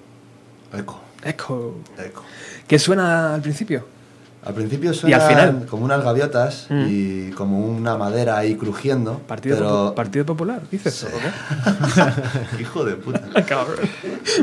[0.73, 1.01] Eco.
[1.25, 1.75] Echo.
[1.97, 2.23] Eco.
[2.69, 3.85] ¿Qué suena al principio?
[4.45, 5.65] Al principio suena al final.
[5.69, 6.85] como unas gaviotas Mm.
[6.87, 9.19] y como una madera ahí crujiendo.
[9.27, 9.69] Partido, pero...
[9.91, 10.93] Popu- Partido Popular, dices.
[11.93, 12.61] Sí.
[12.61, 13.19] Hijo de puta.
[13.45, 13.75] Cabrón.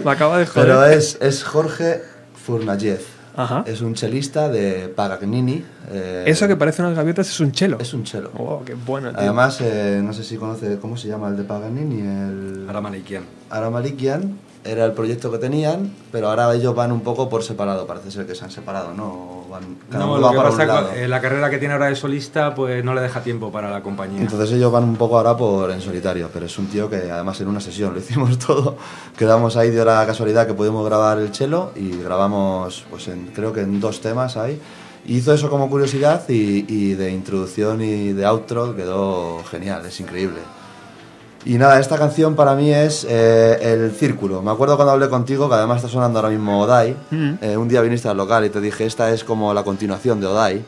[0.05, 0.68] Me acaba de joder.
[0.68, 2.03] Pero es, es Jorge
[2.44, 3.01] Furnayev.
[3.39, 3.62] Ajá.
[3.66, 5.64] Es un chelista de Pagagnini.
[5.91, 7.78] eh, Eso que parece unas gaviotas es un chelo.
[7.80, 8.30] Es un chelo.
[8.36, 9.18] Oh, qué bueno, tío.
[9.20, 12.01] Además, eh, no sé si conoce, ¿cómo se llama el de Paganini?
[12.01, 13.22] El Aramalikian.
[13.51, 18.11] Aramalikian era el proyecto que tenían, pero ahora ellos van un poco por separado, parece
[18.11, 19.45] ser que se han separado, ¿no?
[19.51, 20.91] Van, cada No, uno lo va que para pasa un lado.
[20.95, 23.83] eh, la carrera que tiene ahora de solista pues no le deja tiempo para la
[23.83, 24.21] compañía.
[24.21, 27.41] Entonces ellos van un poco ahora por en solitario, pero es un tío que además
[27.41, 28.77] en una sesión lo hicimos todo,
[29.17, 33.53] quedamos ahí dio la casualidad que pudimos grabar el chelo y grabamos, pues en- creo
[33.53, 34.61] que en dos temas ahí.
[35.07, 40.41] Hizo eso como curiosidad y, y de introducción y de outro quedó genial, es increíble.
[41.45, 44.43] Y nada, esta canción para mí es eh, El Círculo.
[44.43, 46.95] Me acuerdo cuando hablé contigo, que además está sonando ahora mismo Odai.
[47.11, 47.30] Mm.
[47.41, 50.26] eh, un día viniste al local y te dije, esta es como la continuación de
[50.26, 50.64] Odai.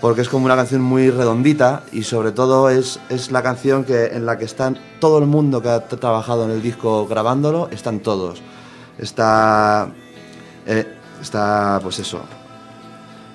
[0.00, 4.06] Porque es como una canción muy redondita y sobre todo es, es la canción que,
[4.06, 7.68] en la que están todo el mundo que ha tra- trabajado en el disco grabándolo,
[7.70, 8.42] están todos.
[8.98, 9.88] Está,
[10.66, 10.92] eh,
[11.22, 12.20] está pues eso,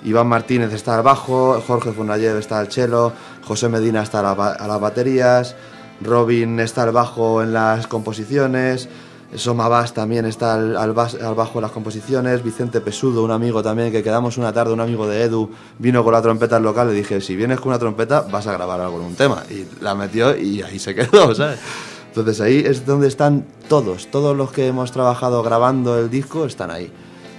[0.04, 3.14] Iván Martínez está al bajo, Jorge Funayev está al cello,
[3.48, 5.56] José Medina está a, la a las baterías,
[6.02, 8.90] Robin está al bajo en las composiciones,
[9.36, 14.02] Soma Bass también está al, bajo en las composiciones, Vicente Pesudo, un amigo también, que
[14.02, 17.20] quedamos una tarde, un amigo de Edu, vino con la trompeta al local, le dije,
[17.20, 20.62] si vienes con una trompeta vas a grabar algo un tema, y la metió y
[20.62, 21.60] ahí se quedó, ¿sabes?
[22.08, 26.72] Entonces ahí es donde están todos, todos los que hemos trabajado grabando el disco están
[26.72, 26.92] ahí.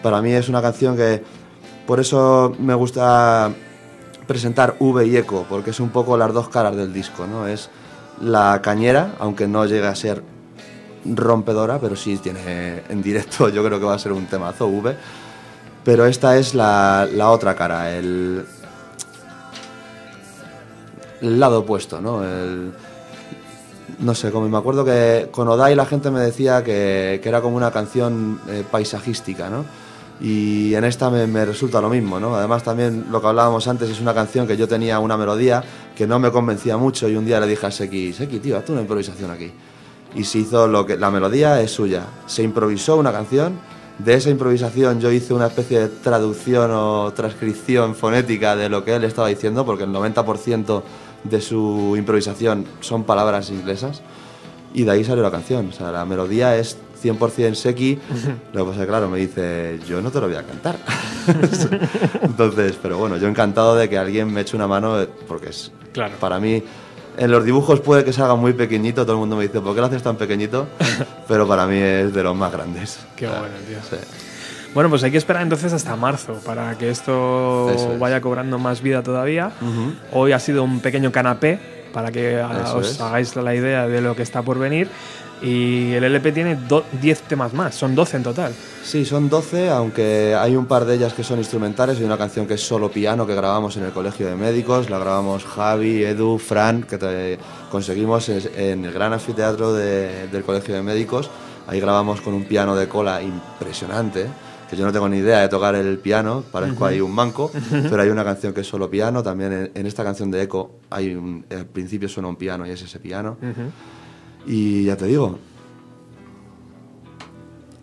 [0.03, 1.23] Para mí es una canción que
[1.87, 3.51] por eso me gusta
[4.27, 7.49] presentar V y Eco, porque es un poco las dos caras del disco, ¿no?
[7.49, 7.71] Es
[8.21, 10.23] la cañera, aunque no llega a ser
[11.05, 14.97] rompedora, pero sí tiene en directo, yo creo que va a ser un temazo V.
[15.85, 18.45] Pero esta es la, otra cara, el,
[21.23, 22.23] el lado opuesto, ¿no?
[22.23, 22.73] El,
[24.01, 27.41] no sé, como me acuerdo que con Odai la gente me decía que, que era
[27.41, 29.65] como una canción eh, paisajística, ¿no?
[30.21, 32.35] Y en esta me, me resulta lo mismo, ¿no?
[32.35, 35.63] Además también lo que hablábamos antes es una canción que yo tenía una melodía
[35.99, 38.71] que no me convencía mucho y un día le dije a Seki, Seki, tío, haz
[38.71, 39.51] una improvisación aquí.
[40.15, 40.97] Y se hizo lo que...
[40.97, 42.07] La melodía es suya.
[42.27, 43.59] Se improvisó una canción,
[43.99, 48.95] de esa improvisación yo hice una especie de traducción o transcripción fonética de lo que
[48.95, 50.83] él estaba diciendo, porque el 90%
[51.25, 54.03] de su improvisación son palabras inglesas,
[54.73, 55.71] y de ahí salió la canción.
[55.71, 57.99] O sea, la melodía es 100% Seki,
[58.53, 60.77] lo que pasa claro, me dice, yo no te lo voy a cantar.
[62.23, 65.71] Entonces, pero bueno, yo encantado de que alguien me eche una mano, eh, porque es,
[65.93, 66.15] Claro.
[66.21, 66.63] para mí,
[67.17, 69.81] en los dibujos puede que salga muy pequeñito, todo el mundo me dice, ¿por qué
[69.81, 70.69] lo haces tan pequeñito?
[71.29, 73.01] pero para mí es de los más grandes.
[73.17, 73.79] Qué bueno, tío.
[73.89, 73.97] Sí.
[74.75, 77.99] Bueno, pues hay que esperar entonces hasta marzo para que esto es.
[77.99, 79.51] vaya cobrando más vida todavía.
[79.61, 79.93] Ujú.
[80.13, 81.59] Hoy ha sido un pequeño canapé
[81.93, 83.01] para que Eso os es.
[83.01, 84.89] hagáis la idea de lo que está por venir.
[85.43, 88.53] Y el LP tiene do- 10 temas más, son 12 en total.
[88.83, 91.99] Sí, son 12, aunque hay un par de ellas que son instrumentales.
[91.99, 94.91] Hay una canción que es solo piano que grabamos en el Colegio de Médicos.
[94.91, 97.39] La grabamos Javi, Edu, Fran, que
[97.71, 101.31] conseguimos en el gran anfiteatro de- del Colegio de Médicos.
[101.67, 104.27] Ahí grabamos con un piano de cola impresionante.
[104.71, 106.85] que yo no tengo ni idea de tocar el piano, parezco Ujú.
[106.85, 107.51] ahí un manco,
[107.89, 110.73] pero hay una canción que es solo piano, también en, en esta canción de Echo
[110.91, 113.39] hay un, al principio suena un piano y es ese piano.
[113.41, 113.71] Ujú.
[114.49, 115.39] Y ya te digo,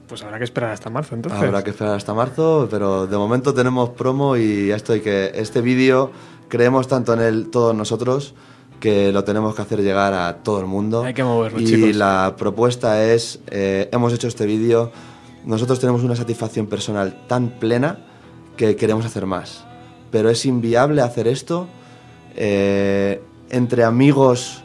[0.07, 1.39] Pues habrá que esperar hasta marzo entonces.
[1.39, 5.61] Habrá que esperar hasta marzo, pero de momento tenemos promo y esto hay que este
[5.61, 6.11] vídeo
[6.49, 8.33] creemos tanto en él todos nosotros
[8.79, 11.03] que lo tenemos que hacer llegar a todo el mundo.
[11.03, 11.95] Hay que moverlo, y chicos.
[11.95, 14.91] la propuesta es, eh, hemos hecho este vídeo,
[15.45, 17.99] nosotros tenemos una satisfacción personal tan plena
[18.57, 19.65] que queremos hacer más,
[20.11, 21.67] pero es inviable hacer esto
[22.35, 24.64] eh, entre amigos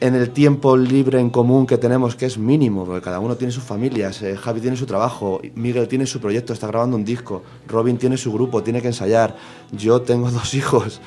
[0.00, 3.52] en el tiempo libre en común que tenemos, que es mínimo, porque cada uno tiene
[3.52, 7.42] sus familias, eh, Javi tiene su trabajo, Miguel tiene su proyecto, está grabando un disco,
[7.66, 9.36] Robin tiene su grupo, tiene que ensayar,
[9.72, 11.00] yo tengo dos hijos,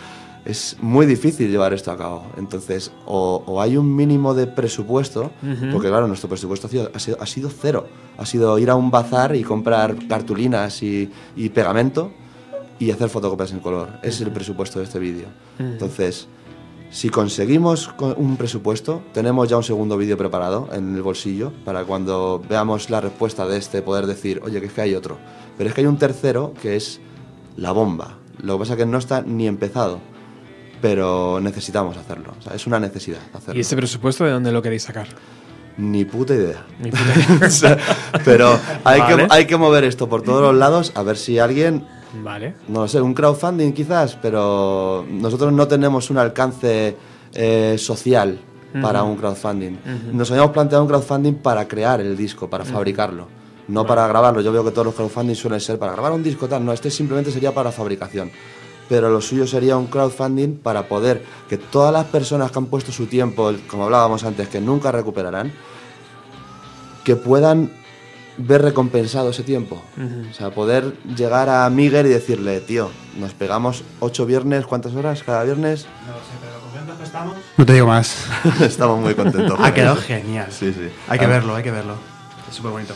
[0.46, 2.24] es muy difícil llevar esto a cabo.
[2.38, 5.72] Entonces, o, o hay un mínimo de presupuesto, Ujú.
[5.72, 7.88] porque claro, nuestro presupuesto ha sido, ha sido, ha sido cero,
[8.18, 12.12] ha sido ir a un bazar y comprar cartulinas y, y pegamento
[12.80, 13.90] y hacer fotocopias en color.
[14.02, 15.28] Ese es el presupuesto de este vídeo.
[15.60, 16.28] Entonces,
[16.92, 21.84] si conseguimos co- un presupuesto, tenemos ya un segundo vídeo preparado en el bolsillo para
[21.84, 25.18] cuando veamos la respuesta de este poder decir, oye, que es que hay otro.
[25.58, 27.00] Pero es que hay un tercero que es
[27.58, 28.18] la bomba.
[28.42, 30.00] Lo que pasa es que no está ni empezado,
[30.82, 32.34] pero necesitamos hacerlo.
[32.40, 33.58] O sea, es una necesidad hacerlo.
[33.58, 35.08] ¿Y este presupuesto de dónde lo queréis sacar?
[35.78, 36.66] Ni puta idea.
[36.82, 37.04] Ni puta
[37.60, 37.78] idea.
[38.26, 39.28] Pero hay, Vale.
[39.28, 41.86] que, hay que mover esto por todos los lados a ver si alguien
[42.24, 42.55] Vale.
[42.68, 46.95] no sé, un crowdfunding quizás, pero nosotros no tenemos un alcance
[47.34, 48.39] eh, social
[48.82, 49.78] para un crowdfunding.
[50.14, 53.28] Nos habíamos planteado un crowdfunding para crear el disco, para fabricarlo,
[53.68, 54.41] no para grabarlo.
[54.41, 56.91] Yo veo que todos los crowdfunding suelen ser para grabar un disco tal, no, este
[56.91, 58.32] simplemente sería para fabricación.
[58.88, 62.91] Pero lo suyo sería un crowdfunding para poder que todas las personas que han puesto
[62.91, 65.51] su tiempo, como hablábamos antes, que nunca recuperarán,
[67.03, 67.72] que puedan
[68.42, 69.82] ver recompensado ese tiempo.
[70.30, 75.22] O sea, poder llegar a Miguel y decirle, tío, nos pegamos ocho viernes, ¿cuántas horas
[75.24, 75.86] cada viernes?
[76.08, 77.36] No sé, pero contentos que estamos.
[77.58, 78.26] No te digo más.
[78.62, 79.54] Estamos muy contentos.
[79.60, 80.04] ha por quedado eso.
[80.08, 80.48] genial.
[80.52, 80.90] Sí, sí.
[81.08, 81.94] Hay que Ah, verlo, hay que verlo.
[82.50, 82.94] Es súper bonito.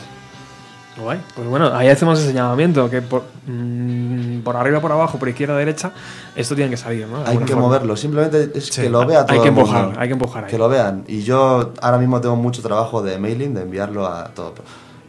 [0.96, 1.20] Guay.
[1.34, 5.56] Pues bueno, ahí hacemos ese llamamiento, que por, mm, por arriba, por abajo, por izquierda,
[5.56, 5.90] derecha,
[6.36, 7.18] esto tiene que salir, ¿no?
[7.26, 7.62] Hay que forma.
[7.62, 8.82] moverlo, simplemente es Sí.
[8.82, 9.70] que lo vea todo Hay que el mundo.
[9.76, 10.50] empujar, hay que empujar ahí.
[10.52, 11.04] Que lo vean.
[11.08, 14.54] Y yo ahora mismo tengo mucho trabajo de mailing, de enviarlo a todo.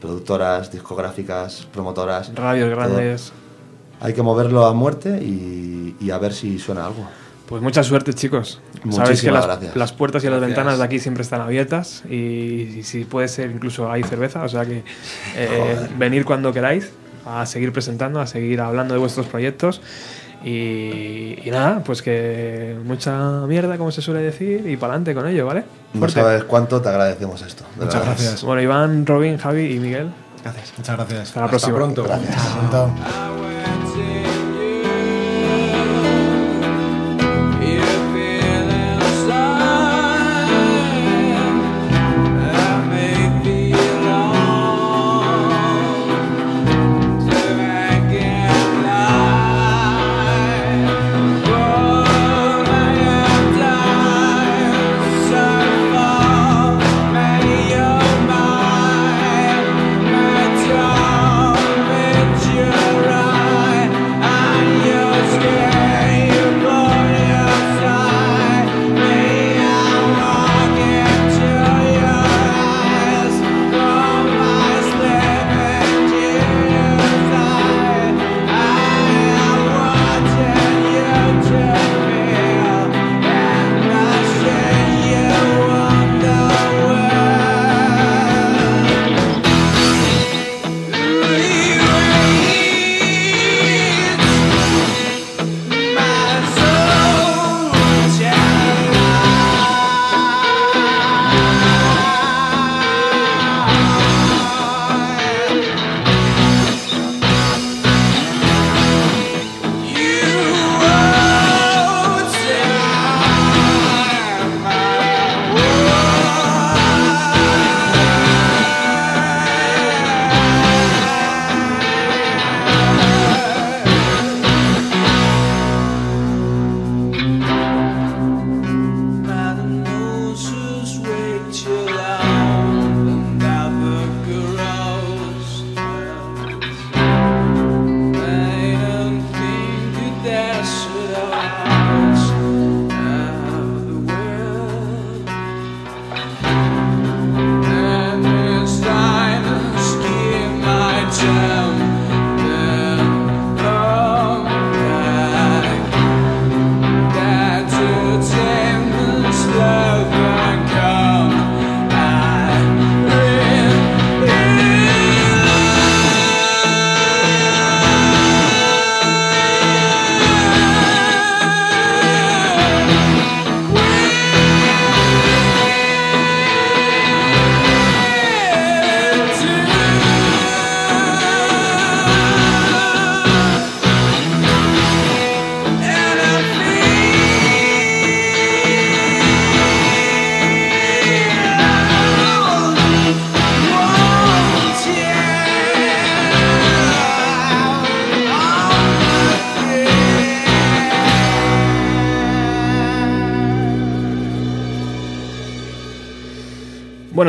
[0.06, 2.32] Productoras, discográficas, promotoras.
[2.36, 3.34] Radios grandes.
[4.00, 7.08] Hay que moverlo a muerte y, y a ver si suena algo.
[7.48, 8.60] Pues mucha suerte, chicos.
[8.74, 9.76] Sabéis que Muchísimas las, gracias.
[9.76, 10.58] las puertas y las Gracias.
[10.58, 14.50] ventanas de aquí siempre están abiertas y, y si puede ser incluso hay cerveza, o
[14.50, 14.84] sea que
[15.36, 16.92] eh, venir cuando queráis
[17.26, 19.82] a seguir presentando, a seguir hablando de vuestros proyectos
[20.46, 23.18] y, y nada, pues que mucha
[23.48, 25.64] mierda, como se suele decir, y para adelante con ello, ¿vale?
[25.94, 26.20] No Fuerte.
[26.22, 27.64] sabes cuánto te agradecemos esto.
[27.76, 28.06] Muchas verdad.
[28.06, 28.44] gracias.
[28.44, 30.10] Bueno, Iván, Robin, Javi y Miguel.
[30.44, 30.74] Gracias.
[30.78, 31.20] Muchas gracias.
[31.30, 31.76] Hasta la Hasta próxima.
[31.78, 32.04] pronto.
[32.04, 32.92] Pronto.
[32.96, 33.75] Your eyes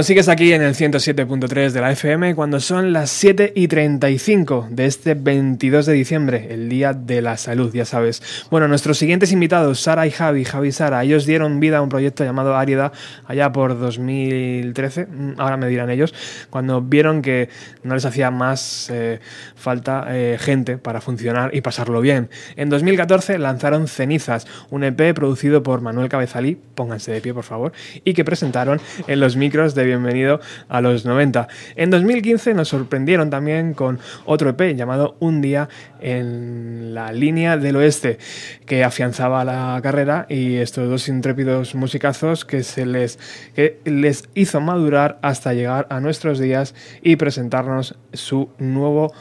[0.07, 4.87] sigues aquí en el 107.3 de la FM cuando son las 7 y 35 de
[4.87, 8.23] este 22 de diciembre, el Día de la Salud, ya sabes.
[8.51, 11.89] Bueno, nuestros siguientes invitados, Sara y Javi, Javi y Sara, ellos dieron vida a un
[11.89, 12.93] proyecto llamado Árida
[13.27, 16.15] allá por 2013, mm, ahora me dirán ellos,
[16.51, 17.49] cuando vieron que
[17.83, 19.21] no les hacía más eh,
[19.55, 22.29] falta eh, gente para funcionar y pasarlo bien.
[22.57, 27.73] En 2014 lanzaron Cenizas, un EP producido por Manuel Cabezalí, pónganse de pie por favor,
[28.05, 31.49] y que presentaron en los micros de Bienvenido a los 90.
[31.77, 35.69] En 2015 nos sorprendieron también con otro EP llamado Un día
[36.01, 38.19] en la línea del oeste,
[38.65, 43.19] que afianzaba la carrera y estos dos intrépidos musicazos que se les,
[43.55, 49.13] que les hizo madurar hasta llegar a nuestros días y presentarnos su nuevo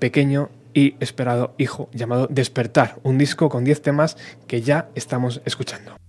[0.00, 4.16] pequeño y esperado hijo llamado Despertar, un disco con 10 temas
[4.48, 6.05] que ya estamos escuchando.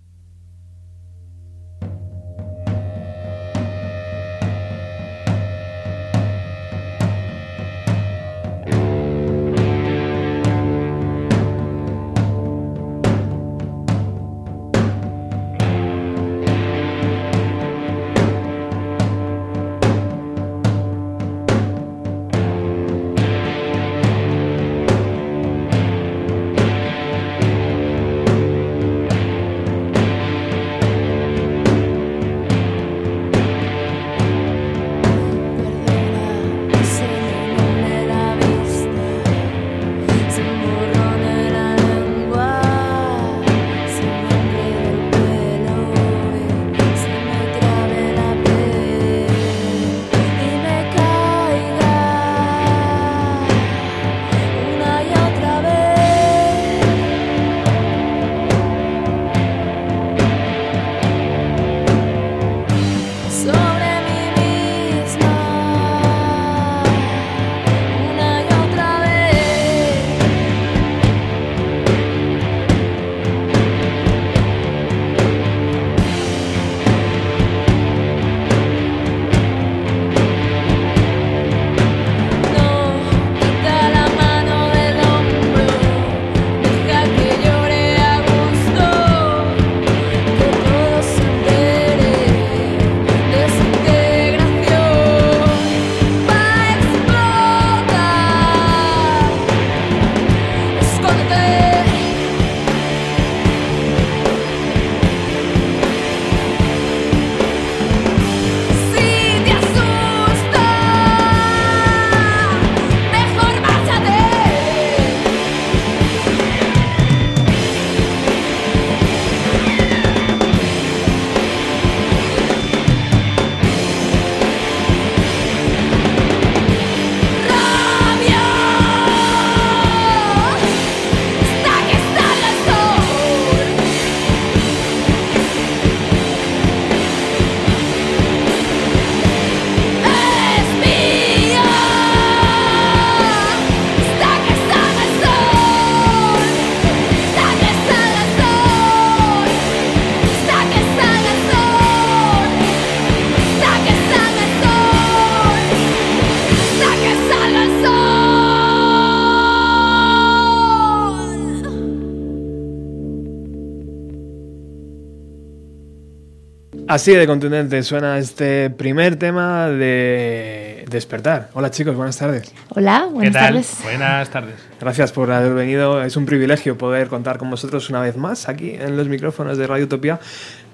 [166.97, 171.49] Así de contundente suena este primer tema de Despertar.
[171.53, 172.51] Hola chicos, buenas tardes.
[172.69, 173.45] Hola, buenas ¿Qué tal?
[173.53, 173.77] tardes.
[173.83, 174.55] Buenas tardes.
[174.81, 176.01] Gracias por haber venido.
[176.01, 179.67] Es un privilegio poder contar con vosotros una vez más aquí en los micrófonos de
[179.67, 180.19] Radio Utopía.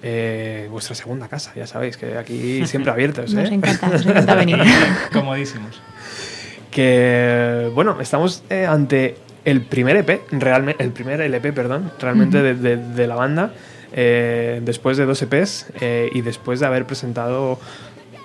[0.01, 3.33] Eh, vuestra segunda casa, ya sabéis que aquí siempre abiertos.
[3.33, 3.55] Nos ¿eh?
[3.55, 4.59] encanta, nos encanta venir.
[5.11, 5.81] Comodísimos.
[6.71, 12.53] que bueno, estamos eh, ante el primer EP, realmente, el primer LP, perdón, realmente de,
[12.53, 13.51] de- de la banda,
[13.93, 17.59] eh, después de dos EPs eh, y después de haber presentado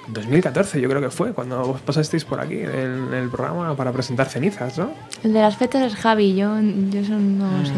[0.08, 4.26] 2014, yo creo que fue, cuando vos pasasteis por aquí en el programa para presentar
[4.28, 4.90] cenizas, ¿no?
[5.22, 6.56] El de las fechas es Javi, yo,
[6.90, 7.72] yo eso no sé.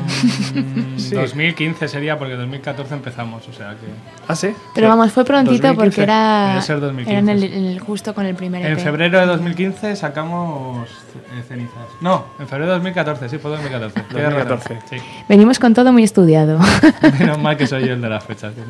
[0.96, 1.14] Sí.
[1.14, 3.86] 2015 sería porque 2014 empezamos, o sea que.
[4.28, 4.50] Ah, sí.
[4.74, 5.74] Pero vamos, fue prontito 2015.
[5.84, 7.10] porque era, ser 2015.
[7.10, 8.78] era en el, en el- justo con el primer En EP.
[8.80, 11.74] febrero de 2015 sacamos eh, cenizas.
[12.00, 14.00] No, en febrero de 2014, sí, fue 2014.
[14.08, 14.48] Tienes razón.
[14.58, 14.78] 2014.
[14.88, 14.96] Sí.
[15.28, 16.58] Venimos con todo muy estudiado.
[17.18, 18.52] Menos mal que soy yo el de las fechas.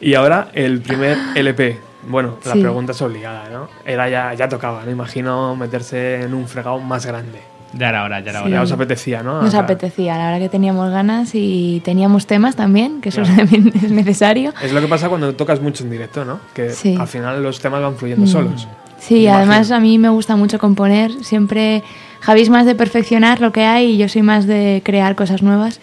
[0.00, 1.78] Y ahora el primer LP.
[2.06, 2.60] Bueno, la Sí.
[2.60, 3.68] pregunta es obligada, ¿no?
[3.86, 4.90] Era ya, ya tocaba, ¿no?
[4.90, 7.40] Imagino meterse en un fregado más grande.
[7.72, 8.46] Ya era hora, ya era Sí.
[8.46, 8.54] hora.
[8.56, 9.40] Ya os apetecía, ¿no?
[9.42, 9.64] Nos Acá.
[9.64, 13.36] apetecía, la verdad que teníamos ganas y teníamos temas también, que eso Claro.
[13.38, 14.52] también es necesario.
[14.62, 16.38] Es lo que pasa cuando tocas mucho en directo, ¿no?
[16.52, 16.94] Que Sí.
[17.00, 18.28] al final los temas van fluyendo Mm.
[18.28, 18.68] solos.
[19.00, 21.10] Sí, además a mí me gusta mucho componer.
[21.24, 21.82] Siempre
[22.20, 25.42] Javi es más de perfeccionar lo que hay y yo soy más de crear cosas
[25.42, 25.78] nuevas.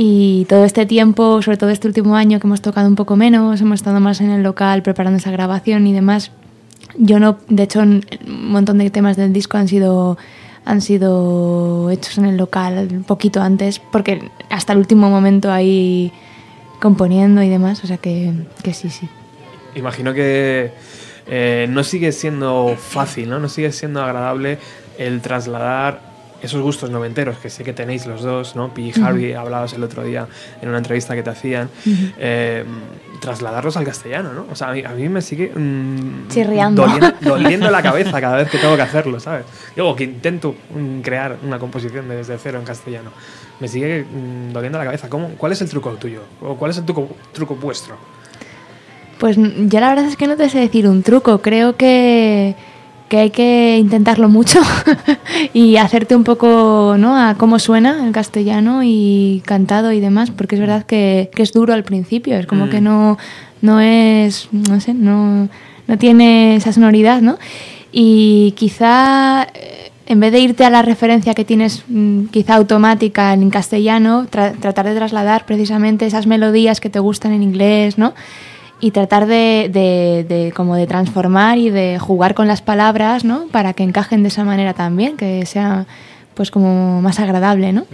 [0.00, 3.60] Y todo este tiempo, sobre todo este último año que hemos tocado un poco menos,
[3.60, 6.30] hemos estado más en el local preparando esa grabación y demás.
[6.96, 10.16] Yo no, de hecho, un montón de temas del disco han sido
[10.64, 16.12] han sido hechos en el local un poquito antes, porque hasta el último momento ahí
[16.80, 19.08] componiendo y demás, o sea que, que sí, sí.
[19.74, 20.70] Imagino que
[21.26, 23.40] eh, no sigue siendo fácil, ¿no?
[23.40, 24.60] No sigue siendo agradable
[24.96, 26.07] el trasladar
[26.42, 28.72] esos gustos noventeros que sé que tenéis los dos, ¿no?
[28.72, 29.00] Pi y.
[29.00, 30.26] Harvey hablabas el otro día
[30.62, 31.68] en una entrevista que te hacían,
[32.18, 32.64] eh,
[33.20, 34.46] trasladarlos al castellano, ¿no?
[34.50, 36.82] O sea, a mí, a mí me sigue mm, Chirriando.
[36.82, 39.44] doliendo, doliendo la cabeza cada vez que tengo que hacerlo, ¿sabes?
[39.76, 43.10] Yo que intento mm, crear una composición desde cero en castellano,
[43.60, 45.08] me sigue mm, doliendo la cabeza.
[45.08, 46.22] ¿Cómo, ¿Cuál es el truco tuyo?
[46.40, 47.96] ¿O cuál es el truco, truco vuestro?
[49.18, 51.40] Pues yo la verdad es que no te sé decir un truco.
[51.40, 52.54] Creo que,
[53.08, 54.60] que hay que intentarlo mucho
[55.54, 57.16] y hacerte un poco ¿no?
[57.16, 61.52] a cómo suena el castellano y cantado y demás, porque es verdad que, que es
[61.52, 62.36] duro al principio.
[62.36, 62.70] Es como Mm.
[62.70, 63.18] que no,
[63.62, 65.48] no es, no sé, no,
[65.86, 67.38] no tiene esa sonoridad, ¿no?
[67.92, 73.32] Y quizá eh, en vez de irte a la referencia que tienes mm, quizá automática
[73.32, 78.12] en castellano, tra- tratar de trasladar precisamente esas melodías que te gustan en inglés, ¿no?
[78.80, 83.46] Y tratar de, de- de como de transformar y de jugar con las palabras, ¿no?
[83.50, 85.86] Para que encajen de esa manera también, que sea
[86.34, 87.84] pues como más agradable, ¿no?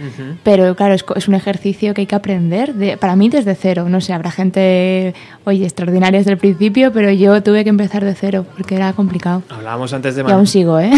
[0.43, 3.87] Pero claro, es, es un ejercicio que hay que aprender, de, para mí desde cero,
[3.89, 8.13] no sé, habrá gente, oye, extraordinaria desde el principio, pero yo tuve que empezar de
[8.13, 9.41] cero porque era complicado.
[9.49, 10.35] Hablábamos antes de Y Manu.
[10.37, 10.91] aún sigo, ¿eh?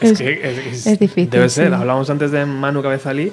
[0.00, 1.68] Es, Es- que es difícil, Debe ser.
[1.68, 1.72] sí.
[1.74, 3.30] Hablábamos antes de Manu Cabezalí.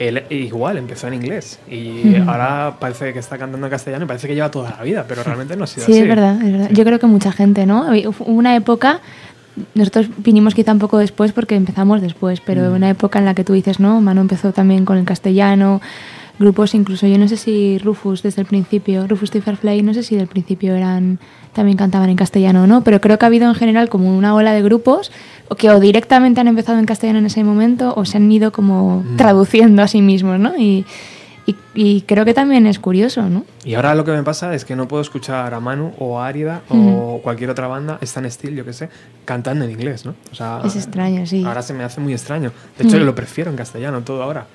[0.00, 4.26] Él igual empezó en inglés y ahora parece que está cantando en castellano y parece
[4.26, 6.00] que lleva toda la vida, pero realmente no ha sido Sí, así.
[6.00, 6.70] es verdad, es verdad.
[6.72, 7.86] Yo creo que mucha gente, ¿no?
[7.92, 9.00] Hubo una época,
[9.74, 12.74] nosotros vinimos quizá un poco después porque empezamos después, pero Mm.
[12.76, 15.82] una época en la que tú dices, no, Manu empezó también con el castellano,
[16.40, 20.02] grupos incluso, yo no sé si Rufus desde el principio, Rufus y Fairplay, no sé
[20.02, 21.20] si del principio eran
[21.52, 24.34] también cantaban en castellano o no, pero creo que ha habido en general como una
[24.34, 25.12] ola de grupos
[25.58, 29.02] que o directamente han empezado en castellano en ese momento o se han ido como
[29.02, 29.16] Mm.
[29.16, 30.56] traduciendo a sí mismos, ¿no?
[30.56, 30.86] Y,
[31.46, 33.44] y, y creo que también es curioso, ¿no?
[33.64, 36.26] Y ahora lo que me pasa es que no puedo escuchar a Manu o a
[36.28, 38.88] Árida o cualquier otra banda, Stan Steel, yo que sé,
[39.26, 40.14] cantando en inglés, ¿no?
[40.32, 41.44] O sea, Es extraño, sí.
[41.44, 42.52] Ahora se me hace muy extraño.
[42.78, 43.00] De hecho, Mm.
[43.04, 44.46] lo prefiero en castellano todo ahora.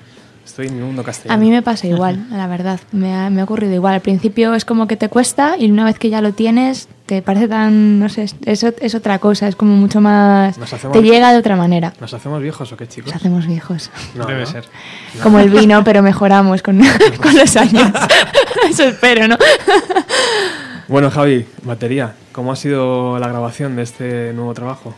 [0.46, 1.34] Estoy en mi mundo castellano.
[1.34, 2.80] A mí me pasa igual, la verdad.
[2.92, 3.94] Me ha, me ha ocurrido igual.
[3.94, 7.20] Al principio es como que te cuesta y una vez que ya lo tienes, te
[7.20, 10.56] parece tan, no sé, es, es, es otra cosa, es como mucho más...
[10.56, 11.92] Nos hacemos- Te llega de otra manera.
[12.00, 13.12] ¿Nos hacemos viejos o qué, chicos?
[13.12, 13.90] Nos hacemos viejos.
[14.14, 14.46] No, Debe ¿no?
[14.46, 14.64] ser.
[15.22, 16.80] Como el vino, pero mejoramos con,
[17.22, 17.90] con los años.
[18.70, 19.36] Eso espero, ¿no?
[20.88, 24.94] Bueno, Javi, batería, ¿cómo ha sido la grabación de este nuevo trabajo?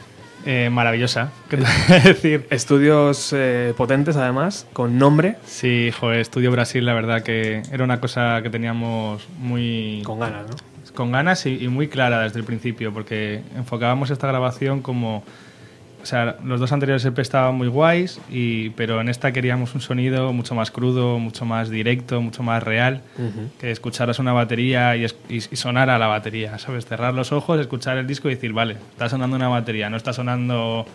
[0.46, 2.46] Eh, maravillosa, ¿qué te voy a decir?
[2.50, 5.36] Estudios eh, potentes, además, con nombre.
[5.44, 10.02] Sí, joder, Estudio Brasil, la verdad que era una cosa que teníamos muy...
[10.04, 10.56] Con ganas, ¿no?
[10.94, 15.22] Con ganas y, y muy clara desde el principio, porque enfocábamos esta grabación como...
[16.08, 20.32] Sea, los dos anteriores EP estaban muy guays, y, pero en esta queríamos un sonido
[20.32, 23.02] mucho más crudo, mucho más directo, mucho más real,
[23.60, 26.86] que escucharas una batería y, es- y, y sonara la batería, ¿sabes?
[26.86, 30.14] Cerrar los ojos, escuchar el disco y decir, vale, está sonando una batería, no está
[30.14, 30.86] sonando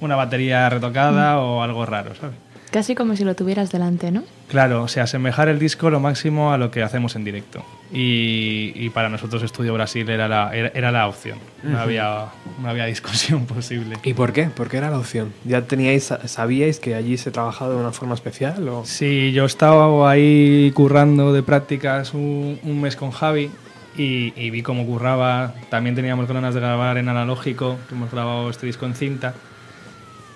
[0.00, 2.34] una batería retocada o algo raro, ¿sabes?
[2.70, 4.24] Casi como si lo tuvieras delante, ¿no?
[4.48, 7.64] Claro, o sea, asemejar el disco lo máximo a lo que hacemos en directo.
[7.92, 11.38] Y, y para nosotros Estudio Brasil era la, era, era la opción.
[11.62, 11.78] No, Ujú.
[11.78, 12.26] había,
[12.60, 13.96] no había discusión posible.
[14.02, 14.44] ¿Y por qué?
[14.44, 15.32] ¿Por qué era la opción?
[15.44, 18.68] ¿Ya teníais, sabíais que allí se trabajaba de una forma especial?
[18.68, 18.84] O?
[18.84, 23.50] Sí, yo estaba ahí currando de prácticas un, un mes con Javi
[23.96, 25.54] y, y vi cómo curraba.
[25.70, 29.34] También teníamos ganas de grabar en analógico, que hemos grabado este disco en cinta.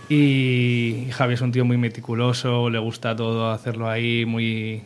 [0.08, 4.82] Y Javi es un tío muy meticuloso, le gusta todo hacerlo ahí, muy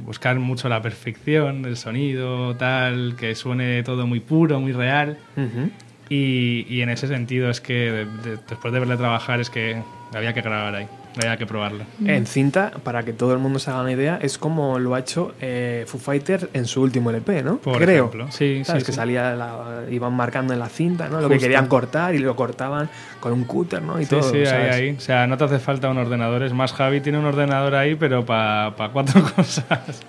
[0.00, 5.18] buscar mucho la perfección, el sonido, tal, que suene todo muy puro, muy real.
[6.08, 9.82] Y, y en ese sentido es que de- de- después de verle trabajar es que
[10.14, 11.84] había que grabar ahí, había que probarlo.
[12.04, 15.00] En cinta, para que todo el mundo se haga una idea, es como lo ha
[15.00, 17.56] hecho eh, Foo Fighters en su último LP, ¿no?
[17.58, 18.06] Por Creo.
[18.06, 18.26] ejemplo.
[18.30, 18.82] Sí, ¿Sabes?
[18.82, 18.96] sí, que sí.
[18.96, 21.20] salía, la- iban marcando en la cinta, ¿no?
[21.20, 22.88] Lo que querían cortar y lo cortaban
[23.20, 24.00] con un cúter, ¿no?
[24.00, 24.22] Y sí, todo.
[24.22, 24.74] sí, ahí, ¿sabes?
[24.74, 24.90] ahí.
[24.96, 26.42] O sea, no te hace falta un ordenador.
[26.42, 30.02] Es más, Javi tiene un ordenador ahí, pero para cuatro cosas.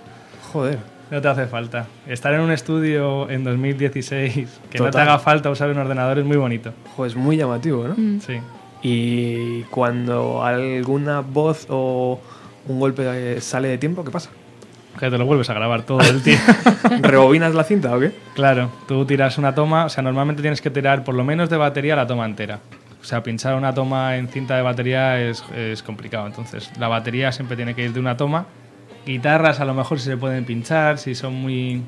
[0.54, 0.78] Joder.
[1.10, 1.88] No te hace falta.
[2.08, 4.34] Estar en un estudio en 2016,
[4.70, 5.02] que no te Total.
[5.10, 6.72] haga falta usar un ordenador es muy bonito.
[6.96, 7.96] Joder, es muy llamativo, ¿no?
[7.98, 8.22] Mm.
[8.22, 8.40] Sí.
[8.82, 12.20] Y cuando alguna voz o
[12.68, 14.30] un golpe sale de tiempo, ¿qué pasa?
[15.00, 16.52] Que te lo vuelves a grabar todo el tiempo.
[17.02, 18.12] ¿Rebobinas la cinta o qué?
[18.34, 21.58] Claro, tú tiras una toma, o sea, normalmente tienes que tirar por lo menos de
[21.58, 22.60] batería la toma entera.
[23.02, 26.28] O sea, pinchar una toma en cinta de batería es, es complicado.
[26.28, 28.46] Entonces, la batería siempre tiene que ir de una toma.
[29.06, 31.82] Guitarras a lo mejor si se pueden pinchar, si son muy...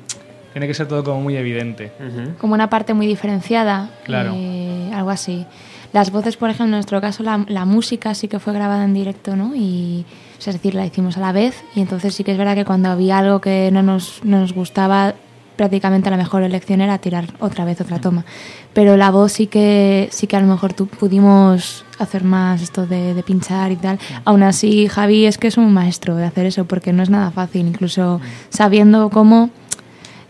[0.52, 1.92] Tiene que ser todo como muy evidente.
[2.38, 3.90] Como una parte muy diferenciada.
[4.04, 4.32] Claro.
[4.34, 5.46] eh, algo así.
[5.94, 8.94] Las voces, por ejemplo, en nuestro caso, la, la música sí que fue grabada en
[8.94, 9.54] directo, ¿no?
[9.54, 10.04] Y,
[10.36, 11.62] o sea, es decir, la hicimos a la vez.
[11.76, 14.52] Y entonces sí que es verdad que cuando había algo que no nos, no nos
[14.54, 15.14] gustaba,
[15.54, 18.24] prácticamente la mejor elección era tirar otra vez otra toma.
[18.72, 22.88] Pero la voz sí que, sí que a lo mejor tú pudimos hacer más esto
[22.88, 24.00] de, de pinchar y tal.
[24.24, 27.30] Aún así, Javi es que es un maestro de hacer eso, porque no es nada
[27.30, 29.50] fácil, incluso sabiendo cómo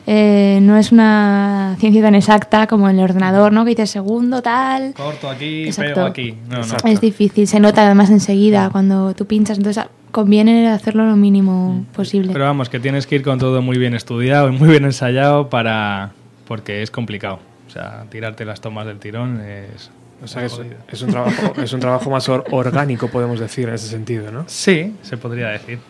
[0.07, 3.65] eh, no es una ciencia tan exacta como el ordenador, ¿no?
[3.65, 4.95] Que dices segundo, tal.
[4.95, 5.95] Corto aquí, Exacto.
[5.95, 6.35] pego aquí.
[6.49, 6.77] No, no.
[6.91, 11.85] Es difícil, se nota además enseguida cuando tú pinchas, entonces ah, conviene hacerlo lo mínimo
[11.95, 12.33] posible.
[12.33, 15.49] Pero vamos, que tienes que ir con todo muy bien estudiado y muy bien ensayado
[15.49, 16.13] para...
[16.47, 17.39] porque es complicado.
[17.67, 19.91] O sea, tirarte las tomas del tirón es...
[20.23, 20.47] O sea, que
[20.93, 24.45] es, un trabajo, es un trabajo más or- orgánico, podemos decir, en ese sentido, ¿no?
[24.47, 25.81] Sí, se podría decir.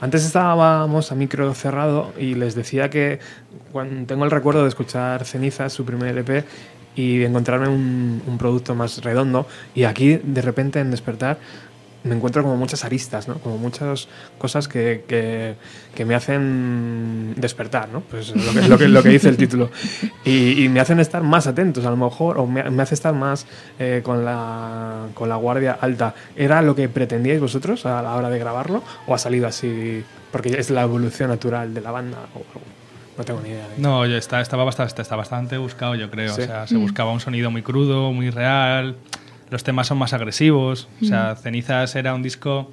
[0.00, 3.18] Antes estábamos a micro cerrado y les decía que
[3.70, 6.44] cuando tengo el recuerdo de escuchar Cenizas, su primer EP,
[6.96, 9.46] y encontrarme un producto más redondo.
[9.74, 11.38] Y aquí, de repente, en Despertar,
[12.02, 13.34] me encuentro como muchas aristas, ¿no?
[13.40, 14.08] Como muchas
[14.38, 15.54] cosas que, que,
[15.94, 18.00] que me hacen despertar, ¿no?
[18.00, 19.70] Pues lo que, lo que, lo que dice el título.
[20.24, 23.14] Y, y me hacen estar más atentos, a lo mejor, o me, me hace estar
[23.14, 23.46] más
[23.78, 26.14] eh, con, la, con la guardia alta.
[26.36, 28.82] ¿Era lo que pretendíais vosotros a la hora de grabarlo?
[29.06, 30.02] ¿O ha salido así
[30.32, 32.18] porque es la evolución natural de la banda?
[32.34, 32.66] O algo?
[33.18, 33.68] no tengo ni idea.
[33.68, 36.34] de- No, yo está, estaba bastante, está bastante buscado, yo creo.
[36.34, 36.40] Sí.
[36.42, 36.80] O sea, se Mm.
[36.80, 38.96] buscaba un sonido muy crudo, muy real.
[39.50, 40.88] Los temas son más agresivos.
[41.02, 42.70] O sea, Cenizas era un disco.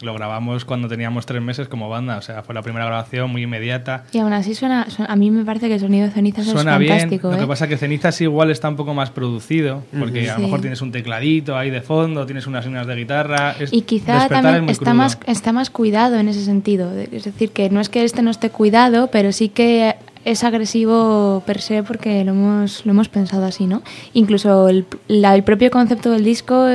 [0.00, 2.18] Lo grabamos cuando teníamos tres meses como banda.
[2.18, 4.04] O sea, fue la primera grabación muy inmediata.
[4.12, 6.74] Y aún así suena, su- a mí me parece que el sonido de cenizas Suena
[6.74, 6.92] es bien.
[6.92, 7.30] fantástico.
[7.30, 7.40] Lo ¿eh?
[7.40, 9.82] que pasa es que Cenizas igual está un poco más producido.
[9.98, 13.56] Porque a lo mejor tienes un tecladito ahí de fondo, tienes unas líneas de guitarra.
[13.58, 14.94] es- Y quizá es también está crudo.
[14.94, 16.92] más, está más cuidado en ese sentido.
[16.96, 19.96] Es decir, que no es que este no esté cuidado, pero sí que
[20.30, 23.82] es agresivo per se porque lo hemos, lo hemos pensado así, ¿no?
[24.12, 26.68] Incluso el, el propio concepto del disco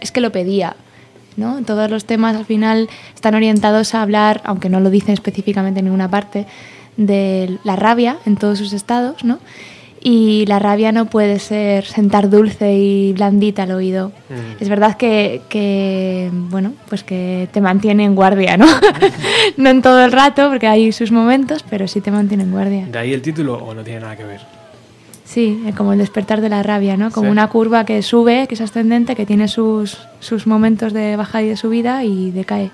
[0.00, 0.74] es que lo pedía.
[1.36, 1.62] ¿no?
[1.64, 5.86] Todos los temas al final están orientados a hablar, aunque no lo dicen específicamente en
[5.86, 6.46] ninguna parte,
[6.96, 9.40] de la rabia en todos sus estados, ¿no?
[10.06, 14.12] Y la rabia no puede ser sentar dulce y blandita al oído.
[14.60, 18.66] Es verdad que, que, bueno, pues que te mantiene en guardia, ¿no?
[19.56, 22.84] no en todo el rato, porque hay sus momentos, pero sí te mantiene en guardia.
[22.86, 24.40] ¿De ahí el título o no tiene nada que ver?
[25.24, 27.10] Sí, eh, como el despertar de la rabia, ¿no?
[27.10, 27.32] Como Sí.
[27.32, 31.48] una curva que sube, que es ascendente, que tiene sus, sus momentos de bajada y
[31.48, 32.70] de subida y decae.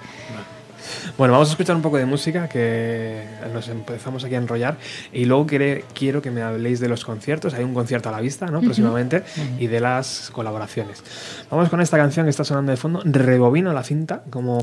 [1.19, 3.23] Bueno, vamos a escuchar un poco de música que
[3.53, 4.77] nos empezamos aquí a enrollar
[5.13, 7.55] y luego quiere- quiero que me habléis de los conciertos.
[7.55, 8.61] Hay un concierto a la vista, ¿no?
[8.61, 9.23] Próximamente
[9.59, 11.03] y de las colaboraciones.
[11.51, 13.03] Vamos con esta canción que está sonando de fondo.
[13.05, 14.63] Rebobino la cinta, como,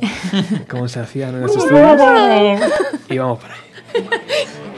[0.69, 2.01] como se hacía en los estudios.
[3.09, 3.57] Y vamos por ahí.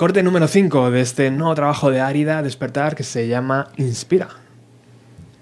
[0.00, 4.28] Corte número 5 de este nuevo trabajo de Árida Despertar que se llama Inspira.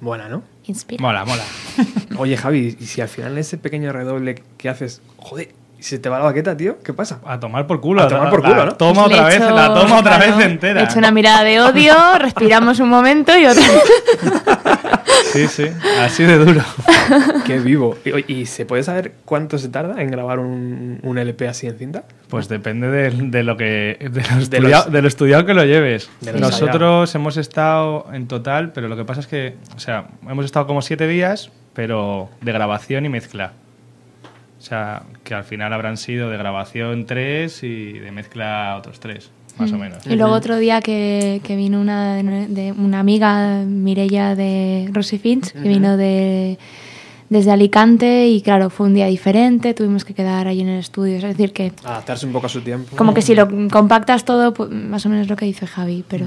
[0.01, 0.43] Buena, ¿no?
[0.65, 1.01] Inspira.
[1.01, 1.45] Mola, mola.
[2.19, 6.09] Oye, Javi, y si al final ese pequeño redoble que haces, joder, y se te
[6.09, 7.21] va la baqueta, tío, ¿qué pasa?
[7.25, 8.03] A tomar por culo.
[8.03, 8.73] A tomar la- por culo, la ¿no?
[8.75, 10.81] Toma Le otra vez, la toma otra claro, vez entera.
[10.81, 13.63] Le echo una mirada de odio, respiramos un momento y otra.
[15.25, 15.67] Sí, sí,
[16.01, 16.63] así de duro.
[17.47, 17.97] Qué vivo.
[18.05, 21.67] Y, oye, ¿y se puede saber cuánto se tarda en grabar un, un LP así
[21.67, 22.05] en cinta?
[22.29, 25.55] Pues depende de, de lo que de lo, De estudia- los- de lo estudiado que
[25.55, 26.11] lo lleves.
[26.39, 30.67] Nosotros hemos estado en total, pero lo que pasa es que, o sea, hemos estado
[30.67, 33.53] como siete días, pero de grabación y mezcla.
[34.59, 39.31] O sea, que al final habrán sido de grabación tres y de mezcla otros tres,
[39.59, 40.07] más o menos.
[40.07, 45.53] Y luego otro día que, que vino una, de, una amiga, Mirella de Rosy Finch,
[45.53, 46.59] que vino de,
[47.29, 51.17] desde Alicante y claro, fue un día diferente, tuvimos que quedar ahí en el estudio.
[51.17, 52.97] Es decir, que Adaptarse un poco a su tiempo.
[52.97, 56.27] como que si lo compactas todo, pues, más o menos lo que dice Javi, pero...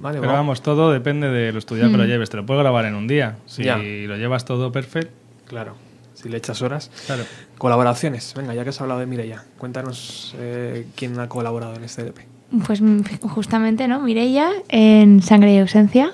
[0.00, 0.38] Vale, Pero va.
[0.38, 2.08] vamos, todo depende de lo estudiado que lo Mm.
[2.08, 2.28] lleves.
[2.28, 3.36] Te lo puedes grabar en un día.
[3.46, 3.78] Si Ya.
[3.78, 5.10] lo llevas todo perfecto.
[5.46, 5.76] Claro,
[6.12, 6.90] si le echas horas.
[7.06, 7.22] Claro.
[7.56, 12.02] Colaboraciones, venga, ya que has hablado de Mireia, cuéntanos eh, quién ha colaborado en este
[12.02, 12.26] LP.
[12.66, 14.00] Pues mm, justamente, ¿no?
[14.00, 16.12] Mirella en Sangre y Ausencia,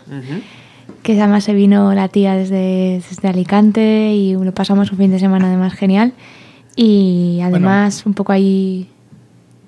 [1.02, 5.18] que además se vino la tía desde, desde Alicante y lo pasamos un fin de
[5.18, 6.12] semana además genial.
[6.76, 8.88] Y además un poco ahí...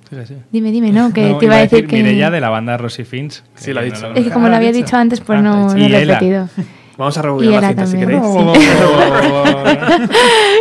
[0.09, 0.35] Sí, sí.
[0.51, 1.13] Dime, dime, ¿no?
[1.15, 1.97] Que No, te iba a decir que...
[1.97, 3.43] Mireia de la banda Rosy Finch.
[3.55, 4.09] Sí, lo ha dicho.
[4.09, 6.49] no Es que como lo había dicho antes, pues Ah, no, no lo he repetido.
[6.99, 8.21] Vamos a rebobinar la Ela cinta si también.
[8.23, 10.11] queréis.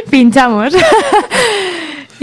[0.09, 0.73] Pinchamos.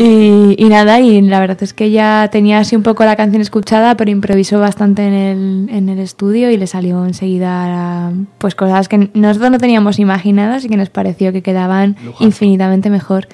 [0.00, 3.42] Y, y nada, y la verdad es que ella tenía así un poco la canción
[3.42, 8.88] escuchada, pero improvisó bastante en el, en el estudio y le salió enseguida pues cosas
[8.88, 12.24] que nosotros no teníamos imaginadas y que nos pareció que quedaban Lujazo.
[12.24, 13.26] infinitamente mejor.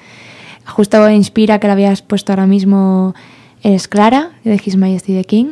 [0.65, 3.13] Justo Inspira, que la habías puesto ahora mismo,
[3.61, 5.51] es Clara, de His Majesty the King.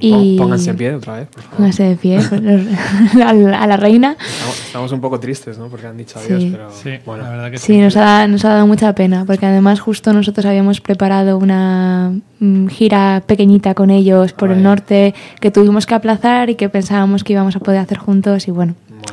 [0.00, 1.56] Y Pónganse en pie otra vez, por favor.
[1.56, 2.18] Pónganse de pie
[3.24, 4.16] a, la, a la reina.
[4.18, 5.68] Estamos, estamos un poco tristes, ¿no?
[5.68, 6.48] Porque han dicho adiós, Sí.
[6.52, 7.24] pero Sí, bueno.
[7.24, 10.44] la verdad que Sí, nos ha, nos ha dado mucha pena, porque además justo nosotros
[10.46, 14.68] habíamos preparado una mm, gira pequeñita con ellos por el Vaya.
[14.68, 18.50] norte que tuvimos que aplazar y que pensábamos que íbamos a poder hacer juntos y
[18.50, 18.74] bueno.
[18.88, 19.04] Bueno,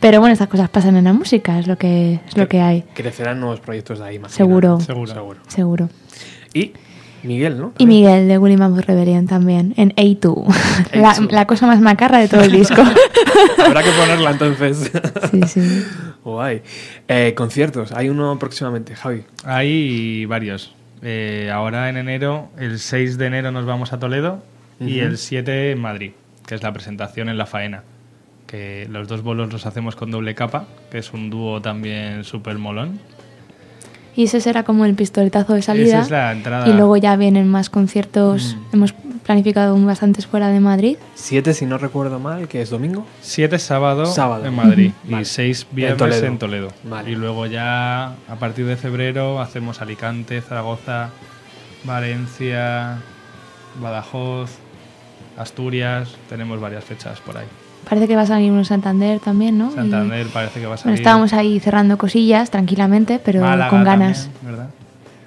[0.00, 2.84] Pero bueno, estas cosas pasan en la música, es lo que, es lo que hay,
[2.94, 4.36] crecerán nuevos proyectos de ahí, imagino.
[4.36, 4.80] Seguro.
[4.80, 5.12] Seguro.
[5.12, 5.38] Seguro.
[5.48, 5.88] seguro.
[6.54, 6.72] Y
[7.28, 7.72] Miguel, ¿no?
[7.78, 10.46] Y Miguel de Willy Mambo Rebellion también, en A2,
[10.94, 11.30] la, A2.
[11.30, 12.82] la cosa más macarra de todo el disco.
[13.64, 14.90] Habrá que ponerla entonces.
[15.30, 15.84] sí, sí.
[16.24, 16.62] Guay.
[17.06, 19.22] Eh, conciertos, hay uno próximamente, Javi.
[19.44, 20.74] Hay varios.
[21.02, 24.42] Eh, ahora en enero, el 6 de enero nos vamos a Toledo
[24.80, 26.12] y el 7 en Madrid,
[26.46, 27.84] que es la presentación en La Faena.
[28.46, 32.58] Que los dos bolos los hacemos con doble capa, que es un dúo también súper
[32.58, 32.98] molón.
[34.18, 35.98] Y ese será como el pistoletazo de salida.
[35.98, 36.68] Esa es la entrada.
[36.68, 38.56] Y luego ya vienen más conciertos.
[38.56, 38.74] Mm.
[38.74, 38.92] Hemos
[39.22, 40.96] planificado un bastantes fuera de Madrid.
[41.14, 43.06] Siete, si no recuerdo mal, que es domingo.
[43.20, 44.44] 7 sábado, Sábado.
[44.46, 46.26] en Madrid y 6 En viernes Toledo.
[46.26, 46.68] en Toledo.
[46.82, 47.12] Vale.
[47.12, 51.10] Y luego ya a partir de febrero hacemos Alicante, Zaragoza,
[51.84, 52.96] Valencia,
[53.80, 54.50] Badajoz,
[55.36, 56.16] Asturias.
[56.28, 57.46] Tenemos varias fechas por ahí.
[57.88, 59.70] Parece que va a salir uno Santander también, ¿no?
[59.70, 60.98] Y- Santander parece que va a bueno, salir.
[60.98, 64.24] estábamos ahí cerrando cosillas tranquilamente, pero Málaga con ganas.
[64.24, 64.70] también, ¿verdad?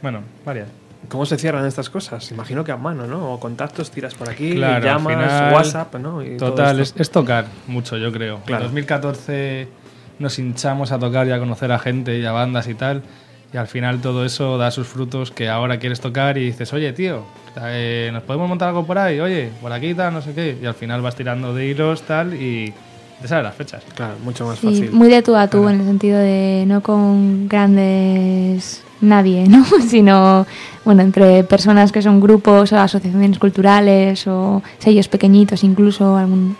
[0.01, 0.67] Bueno, varias.
[1.09, 2.31] ¿Cómo se cierran estas cosas?
[2.31, 3.33] Imagino que a mano, ¿no?
[3.33, 6.23] O contactos, tiras por aquí, Claro, llamas, final, WhatsApp, ¿no?
[6.23, 8.39] Y todo Total, es, es tocar mucho, yo creo.
[8.45, 8.61] Claro.
[8.65, 9.67] En 2014
[10.19, 13.01] nos hinchamos a tocar y a conocer a gente y a bandas y tal.
[13.53, 16.93] Y al final todo eso da sus frutos que ahora quieres tocar y dices, oye,
[16.93, 17.23] tío,
[17.61, 19.19] eh, ¿nos podemos montar algo por ahí?
[19.19, 20.57] Oye, por aquí tal, no sé qué.
[20.61, 22.73] Y al final vas tirando de hilos tal y
[23.21, 23.83] te salen las fechas.
[23.93, 24.91] Claro, mucho más Sí, fácil.
[24.93, 29.65] muy de tú a tú, en el sentido de no con grandes nadie, ¿no?
[29.87, 30.45] Sino,
[30.85, 36.55] bueno, entre personas que son grupos o asociaciones culturales o sellos pequeñitos incluso, algún...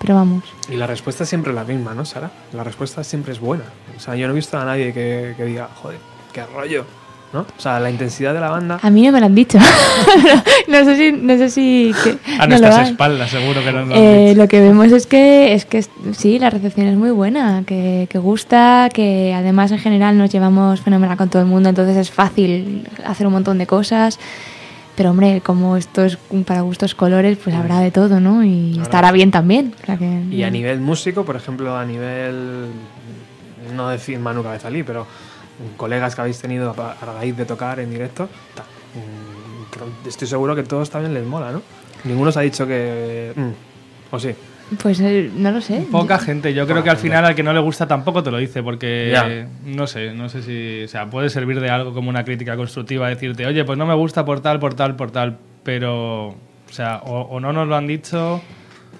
[0.00, 0.44] Pero vamos.
[0.70, 2.30] Y la respuesta es siempre la misma, ¿no, Sara?
[2.52, 3.64] La respuesta siempre es buena.
[3.96, 5.98] O sea, yo no he visto a nadie que, que diga, joder,
[6.46, 6.84] qué rollo,
[7.32, 7.40] ¿no?
[7.40, 8.78] O sea, la intensidad de la banda...
[8.82, 9.58] A mí no me lo han dicho.
[10.68, 11.12] no sé si...
[11.12, 14.40] No sé si que- A no nuestras espaldas, seguro que no lo han Eh, dicho.
[14.42, 18.18] lo que vemos es que, es que sí, la recepción es muy buena, que, que
[18.18, 22.86] gusta, que además en general nos llevamos fenomenal con todo el mundo, entonces es fácil
[23.04, 24.18] hacer un montón de cosas.
[24.96, 28.42] Pero hombre, como esto es para gustos colores, pues habrá de todo, ¿no?
[28.42, 29.72] Y estará bien también.
[29.80, 32.64] o sea que- Y a nivel músico, por ejemplo, a nivel,
[33.76, 35.06] no decir Manu Cabezalí, pero
[35.76, 38.28] colegas que habéis tenido a raíz de tocar en directo,
[38.94, 41.62] mm, estoy seguro que todos también les mola, ¿no?
[42.04, 43.32] Ninguno os ha dicho que...
[43.34, 44.30] mm, ¿O sí?
[44.82, 45.86] Pues eh, no lo sé.
[45.90, 47.08] Poca gente, yo creo que al gente.
[47.10, 49.46] final al que no le gusta tampoco te lo dice, porque Ya.
[49.64, 53.08] no sé, no sé si, o sea, puede servir de algo como una crítica constructiva,
[53.08, 56.98] decirte, oye, pues no me gusta por tal, por tal, por tal, pero O sea,
[57.04, 58.42] o, o no nos lo han dicho.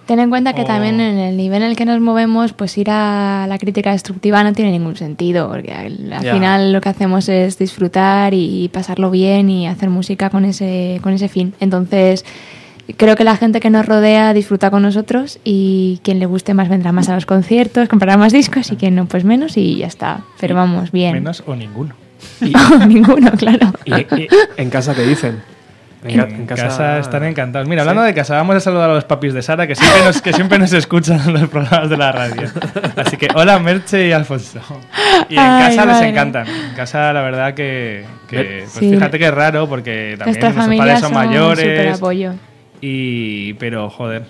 [0.08, 2.78] Ten en cuenta que O- también en el nivel en el que nos movemos, pues
[2.78, 7.28] ir a la crítica destructiva no tiene ningún sentido, porque al, final lo que hacemos
[7.28, 11.52] es disfrutar y pasarlo bien y hacer música con ese, con ese fin.
[11.60, 12.24] Entonces,
[12.96, 16.70] creo que la gente que nos rodea disfruta con nosotros y quien le guste más
[16.70, 19.88] vendrá más a los conciertos, comprará más discos y quien no, pues menos y ya
[19.88, 20.20] está.
[20.40, 21.12] Pero vamos, bien.
[21.12, 21.94] Menos o ninguno.
[22.88, 23.74] Ninguno, claro.
[23.84, 25.42] ¿Y, y en casa qué dicen?
[26.04, 27.66] En, ca- casa, están encantados.
[27.68, 30.22] Mira, hablando de casa, vamos a saludar a los papis de Sara, que siempre nos,
[30.22, 32.42] que siempre nos escuchan en los programas de la radio.
[32.96, 34.60] Así que hola, Merche y Alfonso.
[35.28, 36.46] Y en Ay, casa les encantan.
[36.46, 38.92] En casa, la verdad que, que, pues Sí.
[38.92, 41.96] fíjate que es raro, porque también Nuestra nuestros padres son son súper mayores.
[41.96, 42.32] apoyo.
[42.80, 44.22] Y, pero, joder,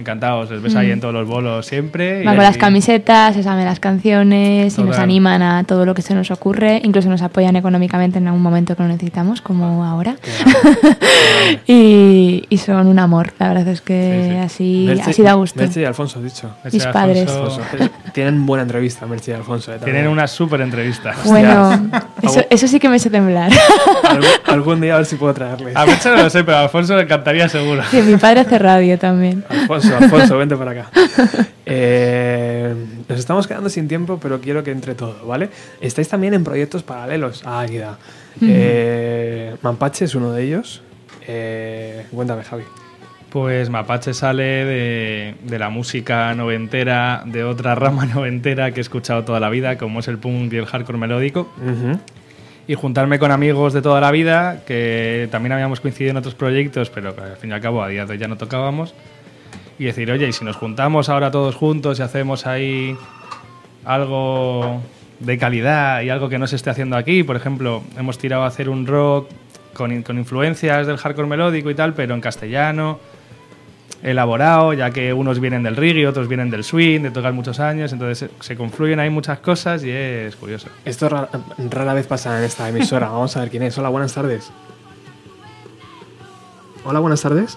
[0.00, 0.50] encantados.
[0.50, 0.92] Les ves ahí Mm.
[0.92, 2.24] en todos los bolos siempre.
[2.24, 6.02] Van con las camisetas, se saben las canciones y nos animan a todo lo que
[6.02, 6.80] se nos ocurre.
[6.82, 10.16] Incluso nos apoyan económicamente en algún momento que lo necesitamos, como ahora.
[11.66, 13.32] y, y son un amor.
[13.38, 15.60] La verdad es que así, Merche- así da gusto.
[15.60, 16.50] Merche y Alfonso, dicho.
[16.64, 17.28] Merche Mis padres.
[17.30, 17.60] Alfonso.
[18.12, 19.72] Tienen buena entrevista, Merche y Alfonso.
[19.74, 19.78] eh.
[19.82, 21.14] Tienen una súper entrevista.
[21.24, 21.90] Bueno,
[22.22, 23.50] eso, eso sí que me hace temblar.
[24.04, 25.72] Algún, algún día a ver si puedo traerle.
[25.74, 27.82] A Merche no lo sé, pero a Alfonso le encantaría seguro.
[27.90, 29.44] Sí, mi padre hace radio también.
[29.48, 30.90] Alfonso, Alfonso, vente para acá.
[31.72, 32.74] Eh,
[33.08, 35.50] nos estamos quedando sin tiempo, pero quiero que entre todo, ¿vale?
[35.80, 37.96] Estáis también en proyectos paralelos a Águida.
[38.42, 40.82] Eh, Mampache es uno de ellos.
[41.28, 42.64] Eh, cuéntame, Javi.
[43.30, 49.22] Pues Mapache sale de, de la música noventera, de otra rama noventera que he escuchado
[49.22, 51.48] toda la vida, como es el punk y el hardcore melódico.
[52.66, 56.90] Y juntarme con amigos de toda la vida, que también habíamos coincidido en otros proyectos,
[56.90, 58.94] pero que al fin y al cabo a día de hoy ya no tocábamos.
[59.80, 62.94] Y decir, oye, y si nos juntamos ahora todos juntos y hacemos ahí
[63.86, 64.82] algo
[65.20, 68.46] de calidad y algo que no se esté haciendo aquí, por ejemplo, hemos tirado a
[68.46, 69.28] hacer un rock
[69.72, 72.98] con, con influencias del hardcore melódico y tal, pero en castellano,
[74.02, 77.90] elaborado, ya que unos vienen del reggae, otros vienen del swing, de tocar muchos años,
[77.94, 80.68] entonces se, confluyen ahí muchas cosas y es curioso.
[80.84, 81.30] Esto ra-
[81.70, 83.08] rara vez pasa en esta emisora.
[83.10, 83.78] Vamos a ver quién es.
[83.78, 84.50] Hola, buenas tardes.
[86.84, 87.56] Hola, buenas tardes.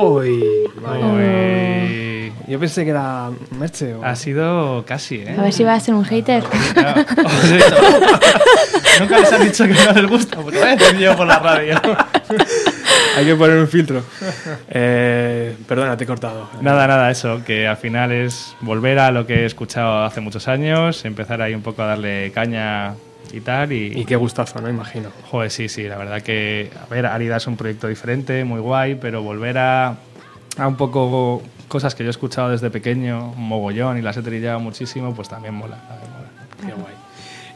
[0.00, 0.44] Uy,
[0.82, 1.06] vaya.
[1.06, 2.32] Uy.
[2.46, 3.94] Yo pensé que era Merche.
[3.94, 5.34] o- Ha sido casi, ¿eh?
[5.38, 6.42] A ver si va a ser un hater.
[9.00, 11.80] Nunca les han dicho que no les gusta, pues lo decir yo por la radio.
[13.16, 14.02] Hay que poner un filtro.
[14.70, 16.48] Eh, perdona, te he cortado.
[16.60, 20.48] Nada, nada, eso, que al final es volver a lo que he escuchado hace muchos
[20.48, 22.94] años, empezar ahí un poco a darle caña
[23.32, 23.72] y tal.
[23.72, 24.68] Y, Y qué gustazo, ¿no?
[24.68, 25.10] Imagino.
[25.30, 28.94] Joder, sí, sí, la verdad que, a ver, Arida es un proyecto diferente, muy guay,
[28.96, 29.96] pero volver a,
[30.56, 34.22] a un poco cosas que yo he escuchado desde pequeño, un mogollón, y las he
[34.22, 35.76] trillado muchísimo, pues también mola.
[35.88, 36.28] también mola.
[36.76, 36.94] Qué guay.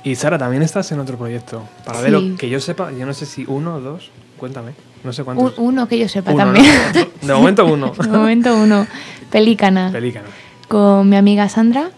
[0.05, 1.63] Y Sara, también estás en otro proyecto.
[1.85, 2.35] Paralelo, Sí.
[2.39, 4.11] que yo sepa, yo no sé si uno o dos.
[4.37, 4.73] Cuéntame.
[5.05, 5.55] No sé Un- cuántos.
[5.59, 6.67] uno que yo sepa Uno, también.
[7.23, 7.27] ¿no?
[7.29, 7.93] De momento uno.
[7.99, 8.87] De momento uno.
[9.31, 9.91] Pelícana.
[9.93, 10.27] Pelícano.
[10.69, 11.91] con mi amiga Sandra,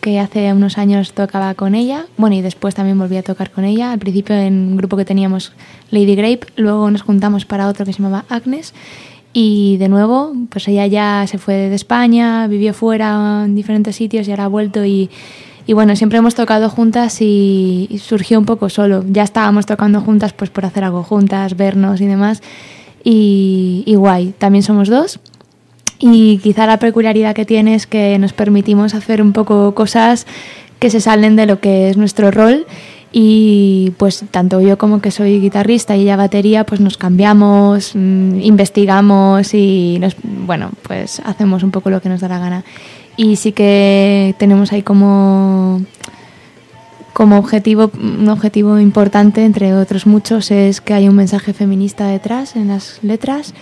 [0.00, 2.06] que hace unos años tocaba con ella.
[2.16, 3.92] Bueno, y después también volví a tocar con ella.
[3.92, 5.52] Al principio en un grupo que teníamos
[5.90, 8.74] Lady Grape, luego nos juntamos para otro que se llamaba Agnes.
[9.32, 14.26] Y de nuevo, pues ella ya se fue de España, vivió fuera en diferentes sitios
[14.26, 15.10] y ahora ha vuelto y,
[15.68, 19.04] bueno, siempre hemos tocado juntas y, y surgió un poco solo.
[19.08, 22.42] Ya estábamos tocando juntas pues por hacer algo juntas, vernos y demás.
[23.04, 25.20] Y, y guay, también somos dos.
[25.98, 30.26] Y quizá la peculiaridad que tiene es que nos permitimos hacer un poco cosas
[30.78, 32.66] que se salen de lo que es nuestro rol
[33.10, 38.40] y pues tanto yo como que soy guitarrista y ella batería pues nos cambiamos, mm,
[38.40, 42.64] investigamos y nos, bueno pues hacemos un poco lo que nos da la gana.
[43.16, 45.80] Y sí que tenemos ahí como
[47.12, 52.54] como objetivo un objetivo importante entre otros muchos es que haya un mensaje feminista detrás
[52.54, 53.54] en las letras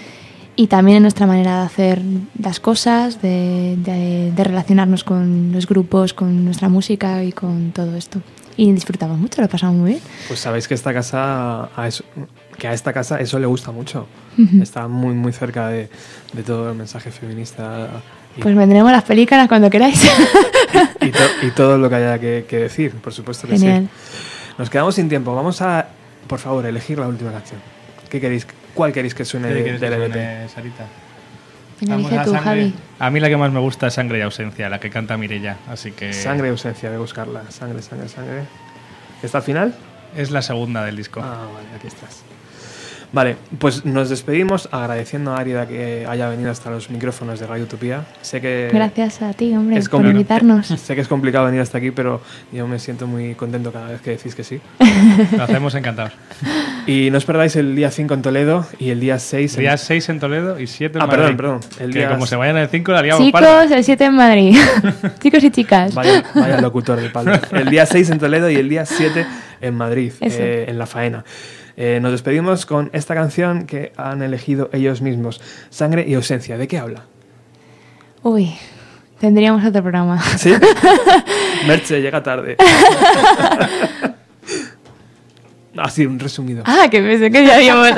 [0.56, 2.00] y también en nuestra manera de hacer
[2.40, 7.94] las cosas, de, de- de relacionarnos con los grupos, con nuestra música y con todo
[7.96, 8.20] esto.
[8.56, 10.02] Y disfrutamos mucho, lo pasamos muy bien.
[10.28, 12.04] Pues sabéis que esta casa a eso,
[12.58, 14.06] que a esta casa eso le gusta mucho.
[14.62, 15.90] Está muy muy cerca de,
[16.32, 17.88] de todo el mensaje feminista
[18.36, 20.02] y, Pues vendremos las películas cuando queráis.
[21.02, 23.88] y to- y todo lo que haya que, que decir, por supuesto que Genial.
[23.92, 24.54] sí.
[24.58, 25.34] Nos quedamos sin tiempo.
[25.34, 25.88] Vamos a,
[26.26, 27.60] por favor, elegir la última canción.
[28.08, 28.46] ¿Qué queréis?
[28.76, 30.48] ¿Cuál queréis que suene ¿Qué de- que del suene, EBT?
[30.54, 30.84] Sarita?
[31.82, 32.40] Vamos a tú, sangre.
[32.44, 32.74] Javi.
[32.98, 35.56] A mí la que más me gusta es Sangre y Ausencia, la que canta Mirella,
[35.68, 36.12] así que...
[36.14, 37.50] Sangre y ausencia, voy a buscarla.
[37.50, 38.44] Sangre, sangre, sangre.
[39.22, 39.74] ¿Está al final?
[40.16, 41.20] Es la segunda del disco.
[41.22, 42.22] Ah, vale, aquí estás.
[43.16, 47.64] Vale, pues nos despedimos agradeciendo a Árida que haya venido hasta los micrófonos de Radio
[47.64, 48.04] Utopía.
[48.20, 50.66] Sé que Gracias a ti, hombre, es por invitarnos.
[50.84, 52.20] Sé que es complicado venir hasta aquí, pero
[52.52, 54.60] yo me siento muy contento cada vez que decís que sí.
[55.34, 56.12] Lo hacemos encantados.
[56.88, 59.60] Y no os perdáis el día 5 en Toledo y el día 6 en...
[59.60, 61.34] Día 6 en Toledo y 7 en Ah, Madrid.
[61.34, 61.60] perdón, perdón.
[61.80, 63.64] El Que día- como se vayan el 5 la liamos Chicos, parda.
[63.76, 64.56] el 7 en Madrid.
[65.20, 65.92] Chicos y chicas.
[65.96, 67.32] Vaya, vaya locutor de palo.
[67.50, 69.26] El día 6 en Toledo y el día 7
[69.62, 71.24] en Madrid, eh, en La Faena.
[71.76, 76.56] Eh, nos despedimos con esta canción que han elegido ellos mismos, Sangre y Ausencia.
[76.56, 77.04] ¿De qué habla?
[78.22, 78.54] Uy,
[79.20, 80.20] tendríamos otro programa.
[80.38, 80.54] ¿Sí?
[81.66, 82.56] Merche, llega tarde.
[85.78, 86.62] Así, un resumido.
[86.66, 87.88] Ah, que pensé que ya habíamos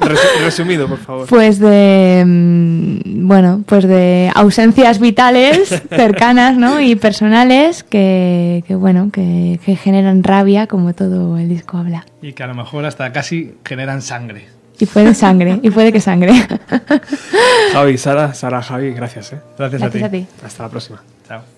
[0.40, 1.26] resumido, por favor.
[1.26, 6.80] Pues de, mm, bueno, pues de ausencias vitales cercanas, ¿no?
[6.80, 12.06] Y personales que, que bueno, que, que generan rabia, como todo el disco habla.
[12.22, 14.46] Y que a lo mejor hasta casi generan sangre.
[14.80, 16.32] Y puede sangre, y puede que sangre.
[17.72, 19.32] Javi, Sara, Sara, Javi, gracias.
[19.32, 19.40] ¿eh?
[19.58, 20.26] Gracias, Gracias a ti.
[20.44, 21.02] Hasta la próxima.
[21.26, 21.57] Chao.